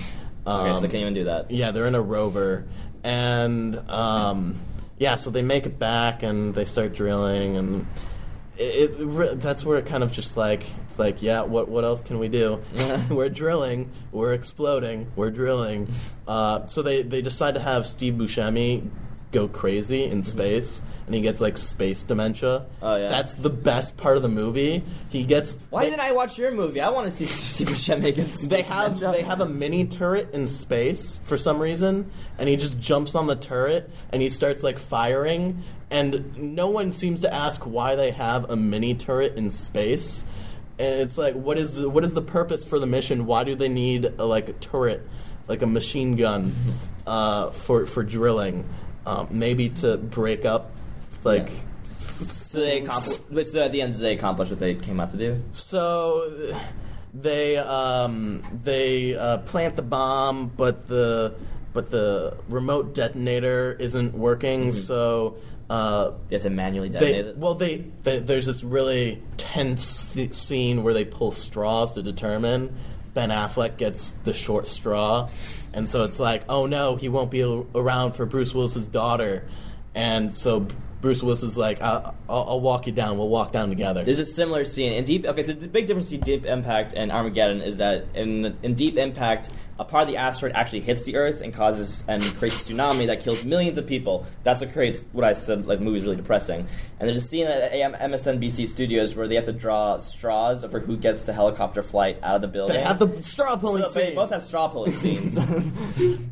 Um, 0.47 0.61
Okay, 0.62 0.75
so 0.75 0.81
they 0.81 0.88
can't 0.88 1.03
even 1.03 1.14
do 1.14 1.25
that. 1.25 1.51
Yeah, 1.53 1.71
they're 1.71 1.87
in 1.87 1.95
a 1.95 2.01
rover, 2.03 2.67
and 3.05 3.77
um, 3.88 4.57
yeah, 5.01 5.17
so 5.17 5.31
they 5.31 5.41
make 5.43 5.65
it 5.65 5.79
back 5.79 6.23
and 6.23 6.55
they 6.55 6.67
start 6.67 6.93
drilling, 6.95 7.57
and 7.57 7.87
It, 8.59 9.01
it, 9.01 9.41
that's 9.41 9.65
where 9.65 9.79
it 9.79 9.87
kind 9.87 10.05
of 10.05 10.13
just 10.13 10.37
like 10.37 10.63
it's 10.87 10.99
like 10.99 11.23
yeah, 11.23 11.41
what 11.41 11.69
what 11.69 11.83
else 11.85 12.03
can 12.03 12.19
we 12.19 12.29
do? 12.29 12.61
we're 13.11 13.31
drilling, 13.31 13.91
we're 14.13 14.35
exploding, 14.35 15.11
we're 15.17 15.31
drilling. 15.33 15.89
Uh, 16.29 16.65
so 16.69 16.81
they 16.81 17.03
they 17.03 17.23
decide 17.23 17.55
to 17.55 17.61
have 17.61 17.85
Steve 17.85 18.15
Buscemi 18.15 18.89
go 19.33 19.49
crazy 19.49 20.05
in 20.05 20.23
space. 20.23 20.83
And 21.07 21.14
he 21.16 21.23
gets 21.23 21.40
like 21.40 21.59
space 21.59 22.05
dementia. 22.05 22.66
Oh, 22.81 22.95
yeah. 22.95 23.09
That's 23.09 23.35
the 23.35 23.51
best 23.51 23.97
part 23.97 24.16
of 24.16 24.23
the 24.23 24.29
movie. 24.29 24.85
He 25.09 25.25
gets. 25.25 25.59
Why 25.71 25.83
they- 25.83 25.90
didn't 25.90 26.03
I 26.03 26.12
watch 26.12 26.38
your 26.38 26.53
movie? 26.53 26.81
I 26.81 26.90
want 26.90 27.11
to 27.11 27.12
see 27.12 27.27
Steve 27.27 27.66
Buscemi 27.69 28.14
get 28.14 28.33
they 28.49 28.62
have 28.62 29.01
they 29.01 29.23
have 29.23 29.40
a 29.40 29.47
mini 29.47 29.87
turret 29.87 30.33
in 30.33 30.47
space 30.47 31.19
for 31.25 31.37
some 31.37 31.59
reason, 31.59 32.09
and 32.38 32.49
he 32.49 32.55
just 32.57 32.79
jumps 32.79 33.16
on 33.16 33.27
the 33.27 33.35
turret 33.35 33.90
and 34.12 34.23
he 34.23 34.29
starts 34.29 34.62
like 34.62 34.79
firing, 34.79 35.64
and 35.90 36.37
no 36.38 36.69
one 36.69 36.93
seems 36.93 37.23
to 37.23 37.35
ask 37.35 37.62
why 37.66 37.97
they 37.97 38.12
have 38.12 38.49
a 38.49 38.55
mini 38.55 38.95
turret 38.95 39.35
in 39.37 39.51
space. 39.51 40.25
And 40.79 41.01
it's 41.01 41.19
like, 41.19 41.35
what 41.35 41.59
is 41.59 41.75
the, 41.75 41.90
what 41.90 42.05
is 42.05 42.14
the 42.14 42.23
purpose 42.23 42.64
for 42.64 42.79
the 42.79 42.87
mission? 42.87 43.27
Why 43.27 43.43
do 43.43 43.57
they 43.57 43.69
need 43.69 44.05
a, 44.16 44.25
like 44.25 44.49
a 44.49 44.53
turret, 44.53 45.03
like 45.49 45.62
a 45.62 45.66
machine 45.66 46.14
gun, 46.14 46.55
uh, 47.05 47.51
for 47.51 47.85
for 47.87 48.05
drilling? 48.05 48.64
Um, 49.07 49.29
maybe 49.31 49.69
to 49.71 49.97
break 49.97 50.45
up, 50.45 50.71
like. 51.25 51.49
Yeah. 51.49 51.55
So 51.87 52.59
they 52.61 52.81
accomplished. 52.83 53.23
But 53.31 53.49
so 53.49 53.61
at 53.63 53.73
the 53.73 53.81
end, 53.81 53.95
they 53.95 54.15
accomplished 54.15 54.51
what 54.51 54.61
they 54.61 54.75
came 54.75 54.99
out 55.01 55.13
to 55.13 55.17
do. 55.17 55.43
So 55.53 56.55
they 57.15 57.57
um, 57.57 58.43
they 58.65 59.17
uh, 59.17 59.39
plant 59.39 59.77
the 59.77 59.83
bomb, 59.83 60.49
but 60.49 60.87
the 60.89 61.35
but 61.73 61.91
the 61.91 62.37
remote 62.49 62.95
detonator 62.95 63.77
isn't 63.79 64.15
working. 64.15 64.73
So 64.73 65.37
uh, 65.71 66.13
They 66.29 66.37
have 66.37 66.43
to 66.43 66.51
manually 66.51 66.89
detonate 66.89 67.25
they 67.25 67.31
it. 67.31 67.37
well 67.39 67.55
they, 67.55 67.85
they 68.03 68.19
there's 68.19 68.47
this 68.47 68.65
really 68.65 69.23
tense 69.37 70.07
th- 70.07 70.35
scene 70.35 70.83
where 70.83 70.93
they 70.93 71.05
pull 71.05 71.31
straws 71.31 71.95
to 71.95 72.03
determine. 72.03 72.75
Ben 73.14 73.31
Affleck 73.31 73.77
gets 73.77 74.12
the 74.12 74.33
short 74.35 74.68
straw, 74.68 75.29
and 75.73 75.88
so 75.88 76.05
it's 76.05 76.20
like, 76.20 76.44
oh 76.49 76.66
no, 76.66 76.96
he 76.96 77.09
won't 77.09 77.31
be 77.31 77.42
around 77.42 78.12
for 78.12 78.27
Bruce 78.27 78.55
Willis's 78.55 78.88
daughter, 78.88 79.46
and 79.94 80.35
so 80.35 80.66
Bruce 81.01 81.23
Willis 81.23 81.42
is 81.42 81.57
like, 81.57 81.81
I'll, 81.81 82.14
I'll, 82.29 82.61
walk 82.61 82.87
you 82.87 82.92
down. 82.92 83.16
We'll 83.16 83.29
walk 83.29 83.53
down 83.53 83.70
together. 83.70 84.05
There's 84.05 84.18
a 84.18 84.27
similar 84.27 84.64
scene 84.64 84.92
in 84.92 85.05
Deep. 85.05 85.25
Okay, 85.25 85.42
so 85.42 85.53
the 85.53 85.66
big 85.66 85.87
difference 85.87 86.11
between 86.11 86.40
Deep 86.40 86.44
Impact 86.44 86.92
and 86.92 87.11
Armageddon 87.11 87.62
is 87.62 87.79
that 87.79 88.05
in 88.14 88.57
in 88.62 88.75
Deep 88.75 88.96
Impact, 88.96 89.49
a 89.81 89.85
part 89.85 90.03
of 90.03 90.09
the 90.09 90.19
asteroid 90.19 90.53
actually 90.55 90.81
hits 90.81 91.05
the 91.05 91.16
Earth 91.16 91.40
and 91.40 91.55
causes 91.55 92.05
and 92.07 92.23
creates 92.37 92.69
a 92.69 92.73
tsunami 92.73 93.07
that 93.07 93.21
kills 93.21 93.47
millions 93.47 93.79
of 93.79 93.87
people. 93.87 94.27
That's 94.43 94.61
what 94.61 94.75
creates 94.75 95.03
what 95.12 95.25
I 95.25 95.33
said. 95.33 95.66
Like 95.66 95.79
the 95.79 95.85
movie's 95.87 96.05
really 96.05 96.16
depressing. 96.16 96.69
And 96.99 97.09
there's 97.09 97.16
a 97.16 97.27
scene 97.27 97.47
at 97.47 97.73
AM 97.73 97.95
MSNBC 97.95 98.69
Studios 98.69 99.16
where 99.16 99.27
they 99.27 99.37
have 99.37 99.47
to 99.47 99.55
draw 99.55 99.97
straws 99.97 100.64
over 100.64 100.81
who 100.81 100.99
gets 100.99 101.25
the 101.25 101.33
helicopter 101.33 101.83
flight 101.83 102.19
out 102.23 102.37
of 102.37 102.43
the 102.43 102.49
building. 102.49 102.77
They 102.77 102.83
have 102.83 102.99
the 102.99 103.23
straw 103.23 103.57
pulling 103.57 103.87
so 103.87 103.90
they 103.99 104.14
both 104.14 104.31
have 104.31 104.45
straw 104.45 104.69
pulling 104.69 104.93
scenes. 104.93 105.38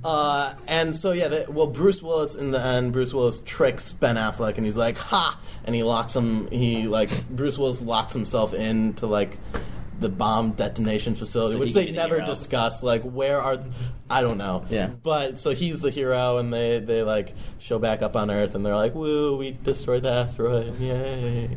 Uh, 0.05 0.55
and 0.67 0.95
so 0.95 1.13
yeah, 1.13 1.29
they, 1.29 1.45
well, 1.49 1.67
Bruce 1.67 2.03
Willis 2.03 2.35
in 2.35 2.51
the 2.51 2.61
end, 2.61 2.93
Bruce 2.93 3.13
Willis 3.13 3.43
tricks 3.45 3.93
Ben 3.93 4.17
Affleck, 4.17 4.57
and 4.57 4.65
he's 4.65 4.77
like, 4.77 4.97
"Ha!" 4.97 5.39
and 5.65 5.75
he 5.75 5.83
locks 5.83 6.15
him. 6.15 6.49
He 6.51 6.87
like 6.87 7.29
Bruce 7.29 7.59
Willis 7.59 7.83
locks 7.83 8.13
himself 8.13 8.55
in 8.55 8.95
to 8.95 9.07
like 9.07 9.37
the 10.01 10.09
bomb 10.09 10.53
detonation 10.53 11.15
facility, 11.15 11.55
So 11.55 11.61
which 11.61 11.75
they 11.75 11.87
the 11.87 11.93
never 11.93 12.21
discuss. 12.21 12.83
Like, 12.83 13.03
where 13.03 13.41
are 13.41 13.59
I 14.11 14.23
don't 14.23 14.39
know. 14.39 14.65
Yeah. 14.71 14.89
But 14.89 15.39
so 15.39 15.51
he's 15.51 15.81
the 15.81 15.91
hero, 15.91 16.39
and 16.39 16.53
they 16.53 16.81
they 16.81 17.03
like 17.03 17.35
show 17.59 17.79
back 17.79 18.03
up 18.03 18.17
on 18.17 18.31
Earth, 18.31 18.55
and 18.55 18.65
they're 18.65 18.77
like, 18.77 18.95
"Woo! 18.95 19.37
We 19.37 19.53
destroyed 19.53 20.03
the 20.03 20.11
asteroid! 20.11 20.79
Yay!" 20.81 21.57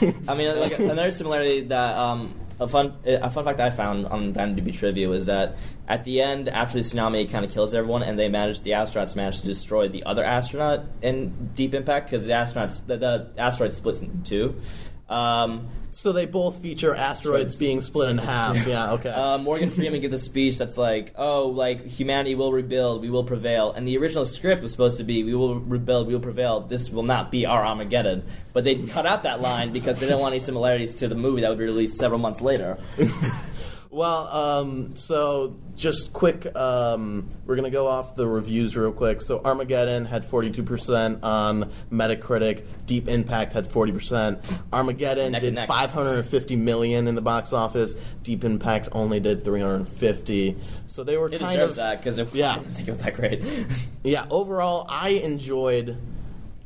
I 0.28 0.34
mean, 0.34 0.58
like 0.58 0.78
another 0.78 1.10
similarity 1.10 1.62
that 1.62 1.96
um, 1.96 2.38
a 2.58 2.68
fun 2.68 2.94
a 3.04 3.30
fun 3.30 3.44
fact 3.44 3.60
I 3.60 3.70
found 3.70 4.06
on 4.06 4.34
IMDb 4.34 4.76
trivia 4.76 5.08
was 5.08 5.26
that 5.26 5.56
at 5.88 6.04
the 6.04 6.20
end, 6.20 6.48
after 6.48 6.82
the 6.82 6.88
tsunami, 6.88 7.24
it 7.24 7.30
kind 7.30 7.44
of 7.44 7.52
kills 7.52 7.74
everyone, 7.74 8.02
and 8.02 8.18
they 8.18 8.28
managed 8.28 8.64
the 8.64 8.70
astronauts 8.72 9.14
managed 9.14 9.40
to 9.40 9.46
destroy 9.46 9.88
the 9.88 10.04
other 10.04 10.24
astronaut 10.24 10.84
in 11.02 11.50
Deep 11.54 11.74
Impact 11.74 12.10
because 12.10 12.26
the 12.26 12.32
astronauts 12.32 12.86
the, 12.86 12.96
the 12.96 13.30
asteroid 13.38 13.72
splits 13.72 14.00
into 14.00 14.22
two. 14.24 14.60
Um, 15.08 15.68
So 15.92 16.12
they 16.12 16.26
both 16.26 16.60
feature 16.60 16.94
asteroids 16.94 17.54
being 17.56 17.80
split 17.80 18.10
in 18.10 18.18
half. 18.18 18.66
Yeah, 18.66 18.92
okay. 18.92 19.08
uh, 19.08 19.38
Morgan 19.38 19.70
Freeman 19.70 20.02
gives 20.02 20.12
a 20.12 20.18
speech 20.18 20.58
that's 20.58 20.76
like, 20.76 21.14
"Oh, 21.16 21.46
like 21.48 21.86
humanity 21.86 22.34
will 22.34 22.52
rebuild, 22.52 23.00
we 23.00 23.08
will 23.08 23.24
prevail." 23.24 23.72
And 23.72 23.88
the 23.88 23.96
original 23.96 24.26
script 24.26 24.62
was 24.62 24.72
supposed 24.72 24.98
to 24.98 25.04
be, 25.04 25.24
"We 25.24 25.34
will 25.34 25.58
rebuild, 25.58 26.06
we 26.06 26.12
will 26.12 26.20
prevail. 26.20 26.60
This 26.60 26.90
will 26.90 27.02
not 27.02 27.30
be 27.30 27.46
our 27.46 27.64
Armageddon." 27.64 28.24
But 28.52 28.64
they 28.64 28.74
cut 28.74 29.06
out 29.06 29.22
that 29.22 29.40
line 29.40 29.72
because 29.72 29.98
they 29.98 30.06
didn't 30.06 30.20
want 30.20 30.34
any 30.34 30.40
similarities 30.40 30.96
to 30.96 31.08
the 31.08 31.14
movie 31.14 31.40
that 31.40 31.48
would 31.48 31.58
be 31.58 31.64
released 31.64 31.96
several 31.96 32.20
months 32.20 32.42
later. 32.42 32.76
Well, 33.96 34.28
um, 34.28 34.94
so 34.94 35.56
just 35.74 36.12
quick, 36.12 36.54
um, 36.54 37.30
we're 37.46 37.56
going 37.56 37.64
to 37.64 37.74
go 37.74 37.86
off 37.86 38.14
the 38.14 38.28
reviews 38.28 38.76
real 38.76 38.92
quick. 38.92 39.22
So 39.22 39.40
Armageddon 39.42 40.04
had 40.04 40.30
42% 40.30 41.24
on 41.24 41.72
Metacritic. 41.90 42.66
Deep 42.84 43.08
Impact 43.08 43.54
had 43.54 43.66
40%. 43.66 44.42
Armageddon 44.70 45.32
Neck 45.32 45.40
did 45.40 45.54
neck. 45.54 45.68
550 45.68 46.56
million 46.56 47.08
in 47.08 47.14
the 47.14 47.22
box 47.22 47.54
office. 47.54 47.94
Deep 48.22 48.44
Impact 48.44 48.90
only 48.92 49.18
did 49.18 49.46
350. 49.46 50.58
So 50.88 51.02
they 51.02 51.16
were 51.16 51.32
It 51.32 51.40
kind 51.40 51.62
of 51.62 51.76
that 51.76 51.96
because 51.96 52.18
if 52.18 52.34
Yeah. 52.34 52.52
I 52.56 52.58
didn't 52.58 52.74
think 52.74 52.88
it 52.88 52.90
was 52.90 53.00
that 53.00 53.14
great. 53.14 53.42
yeah, 54.04 54.26
overall, 54.28 54.84
I 54.90 55.08
enjoyed 55.08 55.96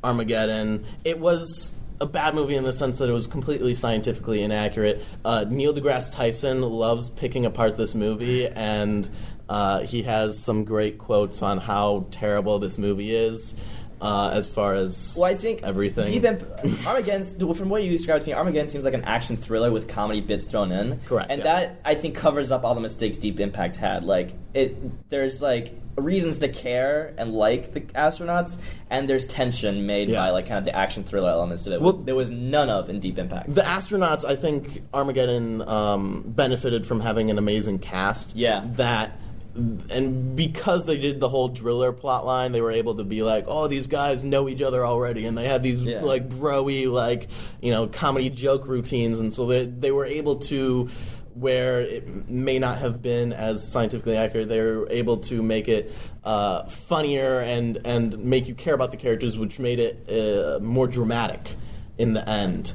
Armageddon. 0.02 0.84
It 1.04 1.20
was 1.20 1.74
a 2.00 2.06
bad 2.06 2.34
movie 2.34 2.56
in 2.56 2.64
the 2.64 2.72
sense 2.72 2.98
that 2.98 3.08
it 3.08 3.12
was 3.12 3.26
completely 3.26 3.74
scientifically 3.74 4.42
inaccurate. 4.42 5.02
Uh, 5.24 5.44
Neil 5.48 5.74
deGrasse 5.74 6.14
Tyson 6.14 6.62
loves 6.62 7.10
picking 7.10 7.44
apart 7.44 7.76
this 7.76 7.94
movie, 7.94 8.46
and 8.46 9.08
uh, 9.48 9.80
he 9.80 10.02
has 10.04 10.38
some 10.38 10.64
great 10.64 10.98
quotes 10.98 11.42
on 11.42 11.58
how 11.58 12.06
terrible 12.10 12.58
this 12.58 12.78
movie 12.78 13.14
is. 13.14 13.54
Uh, 14.00 14.30
as 14.32 14.48
far 14.48 14.74
as 14.74 15.14
Well, 15.18 15.30
I 15.30 15.34
think 15.34 15.62
everything. 15.62 16.06
Deep 16.06 16.24
Imp- 16.24 16.86
Armageddon, 16.86 17.54
from 17.54 17.68
what 17.68 17.82
you 17.82 17.90
described 17.90 18.24
to 18.24 18.30
me, 18.30 18.34
Armageddon 18.34 18.68
seems 18.68 18.84
like 18.84 18.94
an 18.94 19.04
action 19.04 19.36
thriller 19.36 19.70
with 19.70 19.88
comedy 19.88 20.20
bits 20.20 20.46
thrown 20.46 20.72
in. 20.72 21.00
Correct, 21.06 21.30
and 21.30 21.38
yeah. 21.38 21.44
that 21.44 21.80
I 21.84 21.94
think 21.94 22.14
covers 22.14 22.50
up 22.50 22.64
all 22.64 22.74
the 22.74 22.80
mistakes 22.80 23.18
Deep 23.18 23.40
Impact 23.40 23.76
had. 23.76 24.04
Like 24.04 24.34
it, 24.54 25.10
there's 25.10 25.42
like 25.42 25.74
reasons 25.96 26.38
to 26.38 26.48
care 26.48 27.14
and 27.18 27.34
like 27.34 27.74
the 27.74 27.80
astronauts, 27.82 28.56
and 28.88 29.08
there's 29.08 29.26
tension 29.26 29.86
made 29.86 30.08
Yeah. 30.08 30.20
by 30.20 30.30
like 30.30 30.46
kind 30.46 30.58
of 30.58 30.64
the 30.64 30.74
action 30.74 31.04
thriller 31.04 31.28
elements 31.28 31.66
it. 31.66 31.80
Well- 31.80 31.92
there 31.92 32.14
was 32.14 32.30
none 32.30 32.70
of 32.70 32.88
in 32.88 33.00
Deep 33.00 33.18
Impact. 33.18 33.52
The 33.54 33.60
astronauts, 33.60 34.24
I 34.24 34.36
think 34.36 34.82
Armageddon 34.94 35.60
um, 35.68 36.24
benefited 36.26 36.86
from 36.86 37.00
having 37.00 37.30
an 37.30 37.38
amazing 37.38 37.80
cast. 37.80 38.34
Yeah. 38.34 38.64
That. 38.76 39.18
And 39.54 40.36
because 40.36 40.86
they 40.86 40.98
did 40.98 41.18
the 41.18 41.28
whole 41.28 41.48
driller 41.48 41.92
plot 41.92 42.24
line, 42.24 42.52
they 42.52 42.60
were 42.60 42.70
able 42.70 42.96
to 42.96 43.04
be 43.04 43.22
like, 43.22 43.44
"Oh, 43.48 43.66
these 43.66 43.86
guys 43.88 44.22
know 44.22 44.48
each 44.48 44.62
other 44.62 44.86
already," 44.86 45.26
and 45.26 45.36
they 45.36 45.46
have 45.46 45.62
these 45.62 45.82
Yeah. 45.82 46.02
like 46.02 46.28
broy, 46.28 46.90
like 46.90 47.28
you 47.60 47.70
know, 47.72 47.86
comedy 47.88 48.30
joke 48.30 48.66
routines, 48.66 49.18
and 49.18 49.34
so 49.34 49.46
they 49.46 49.66
they 49.66 49.90
were 49.90 50.04
able 50.04 50.36
to, 50.36 50.88
where 51.34 51.80
it 51.80 52.06
may 52.28 52.58
not 52.58 52.78
have 52.78 53.02
been 53.02 53.32
as 53.32 53.66
scientifically 53.66 54.16
accurate, 54.16 54.48
they 54.48 54.60
were 54.60 54.86
able 54.90 55.16
to 55.18 55.42
make 55.42 55.68
it 55.68 55.90
uh, 56.22 56.64
funnier 56.68 57.40
and 57.40 57.78
and 57.84 58.18
make 58.18 58.46
you 58.46 58.54
care 58.54 58.74
about 58.74 58.92
the 58.92 58.96
characters, 58.98 59.36
which 59.36 59.58
made 59.58 59.80
it 59.80 60.08
uh, 60.10 60.60
more 60.60 60.86
dramatic 60.86 61.56
in 61.98 62.12
the 62.12 62.28
end. 62.28 62.72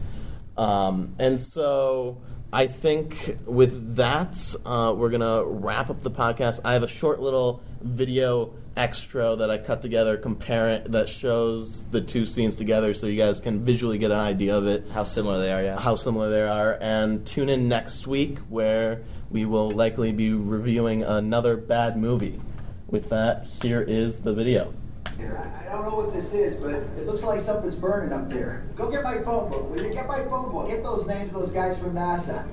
Um, 0.58 1.16
and 1.20 1.40
so 1.40 2.18
I 2.56 2.68
think 2.68 3.38
with 3.46 3.98
that, 3.98 4.56
uh, 4.66 4.96
we're 4.96 5.10
going 5.10 5.20
to 5.20 5.44
wrap 5.46 5.90
up 5.90 6.02
the 6.02 6.10
podcast. 6.10 6.62
I 6.64 6.72
have 6.72 6.84
a 6.84 6.88
short 6.88 7.20
little 7.20 7.62
video 7.82 8.54
extra 8.78 9.36
that 9.36 9.52
I 9.52 9.58
cut 9.58 9.82
together, 9.82 10.16
compare 10.16 10.70
it, 10.70 10.94
that 10.94 11.10
shows 11.10 11.84
the 11.84 12.00
two 12.00 12.26
scenes 12.26 12.56
together 12.56 12.94
so 12.94 13.08
you 13.08 13.22
guys 13.22 13.42
can 13.42 13.66
visually 13.66 13.98
get 13.98 14.12
an 14.12 14.20
idea 14.20 14.56
of 14.56 14.68
it, 14.68 14.88
How 14.90 15.04
similar 15.04 15.42
they 15.42 15.52
are, 15.52 15.64
yeah. 15.64 15.78
how 15.78 15.96
similar 15.96 16.30
they 16.30 16.44
are. 16.44 16.78
And 16.80 17.28
tune 17.28 17.50
in 17.50 17.68
next 17.68 18.08
week 18.08 18.38
where 18.48 19.04
we 19.30 19.44
will 19.44 19.72
likely 19.72 20.14
be 20.14 20.32
reviewing 20.32 21.04
another 21.04 21.58
bad 21.58 21.98
movie. 21.98 22.40
With 22.88 23.10
that, 23.10 23.48
here 23.64 23.82
is 23.82 24.22
the 24.22 24.32
video. 24.32 24.74
Here, 25.18 25.38
I 25.38 25.70
I 25.70 25.72
don't 25.72 25.86
know 25.90 25.96
what 25.96 26.14
this 26.14 26.34
is, 26.34 26.60
but 26.60 26.72
it 26.74 27.06
looks 27.06 27.24
like 27.24 27.42
something's 27.42 27.76
burning 27.76 28.12
up 28.12 28.30
there. 28.30 28.66
Go 28.76 28.90
get 28.92 29.04
my 29.04 29.20
phone 29.22 29.50
book, 29.50 29.70
will 29.70 29.82
you? 29.86 29.94
Get 29.94 30.08
my 30.08 30.24
phone 30.26 30.52
book. 30.52 30.68
Get 30.70 30.84
those 30.84 31.06
names, 31.08 31.34
of 31.34 31.42
those 31.42 31.52
guys 31.52 31.78
from 31.80 31.94
NASA. 31.94 32.46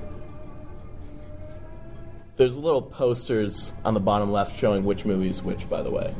There's 2.35 2.55
little 2.57 2.81
posters 2.81 3.73
on 3.85 3.93
the 3.93 3.99
bottom 3.99 4.31
left 4.31 4.57
showing 4.57 4.85
which 4.85 5.05
movie's 5.05 5.43
which, 5.43 5.69
by 5.69 5.83
the 5.83 5.91
way. 5.91 6.15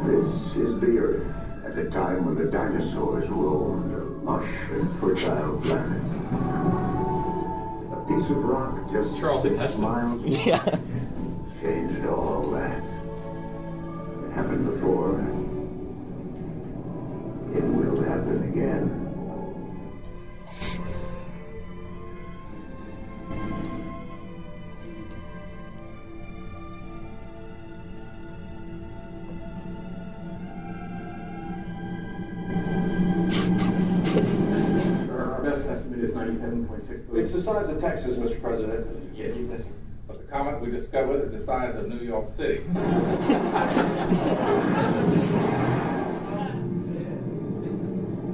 This 0.00 0.26
is 0.56 0.80
the 0.80 0.98
Earth 0.98 1.26
at 1.64 1.78
a 1.78 1.90
time 1.90 2.24
when 2.26 2.34
the 2.36 2.50
dinosaurs 2.50 3.28
roamed 3.28 3.94
a 3.94 4.30
lush 4.30 4.48
and 4.72 5.00
fertile 5.00 5.60
planet. 5.60 6.02
It's 7.84 7.92
A 7.92 8.04
piece 8.08 8.30
of 8.30 8.44
rock 8.44 8.90
just 8.92 9.20
Charlton 9.20 9.50
six 9.52 9.60
Heston. 9.62 9.82
miles 9.82 10.20
wide 10.20 10.30
Yeah. 10.46 10.78
changed 11.62 12.04
all 12.06 12.50
that. 12.50 12.63
It 14.34 14.38
happened 14.38 14.66
before. 14.68 15.20
It 17.56 17.62
will 17.62 18.02
happen 18.02 18.42
again. 18.50 19.00
Our 35.12 35.42
best 35.44 35.64
estimate 35.68 36.00
is 36.00 36.12
ninety-seven 36.12 36.66
point 36.66 36.84
six 36.84 37.02
billion. 37.02 37.24
It's 37.24 37.34
the 37.34 37.40
size 37.40 37.68
of 37.68 37.80
Texas, 37.80 38.16
Mr. 38.16 38.42
President. 38.42 39.14
Yeah, 39.14 39.26
you 39.26 39.46
missed 39.46 39.66
it. 39.66 39.72
But 40.08 40.18
the 40.18 40.24
comet 40.24 40.53
we 40.64 40.70
discovered 40.70 41.24
is 41.24 41.32
the 41.32 41.44
size 41.44 41.76
of 41.76 41.88
New 41.88 41.98
York 42.00 42.26
City. 42.36 42.62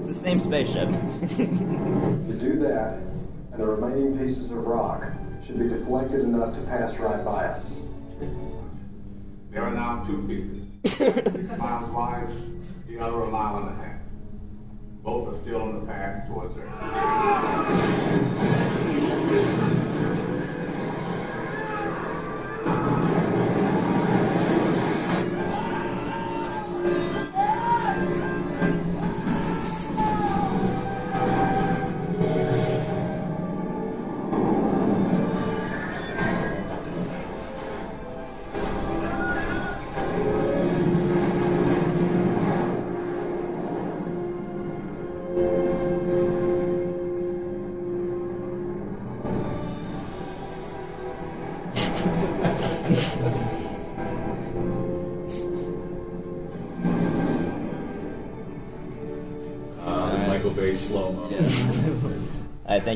It's 0.00 0.08
the 0.08 0.22
same 0.22 0.38
spaceship. 0.38 0.90
To 0.90 2.36
do 2.38 2.58
that, 2.60 2.98
and 3.52 3.60
the 3.60 3.66
remaining 3.66 4.16
pieces 4.16 4.52
of 4.52 4.58
rock 4.58 5.04
should 5.44 5.58
be 5.58 5.68
deflected 5.68 6.20
enough 6.20 6.54
to 6.54 6.60
pass 6.62 6.96
right 6.98 7.24
by 7.24 7.46
us. 7.46 7.80
There 9.50 9.62
are 9.64 9.74
now 9.74 10.04
two 10.04 10.22
pieces, 10.28 10.62
six 10.96 11.58
miles 11.58 11.90
wide, 11.90 12.28
the 12.86 13.00
other 13.00 13.22
a 13.22 13.26
mile 13.30 13.56
and 13.58 13.70
a 13.70 13.72
half. 13.82 14.00
Both 15.02 15.34
are 15.34 15.38
still 15.42 15.62
on 15.62 15.80
the 15.80 15.86
path 15.86 16.28
towards 16.28 16.56
Earth. 16.56 18.29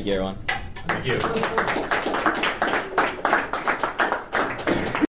Michael 0.05 0.34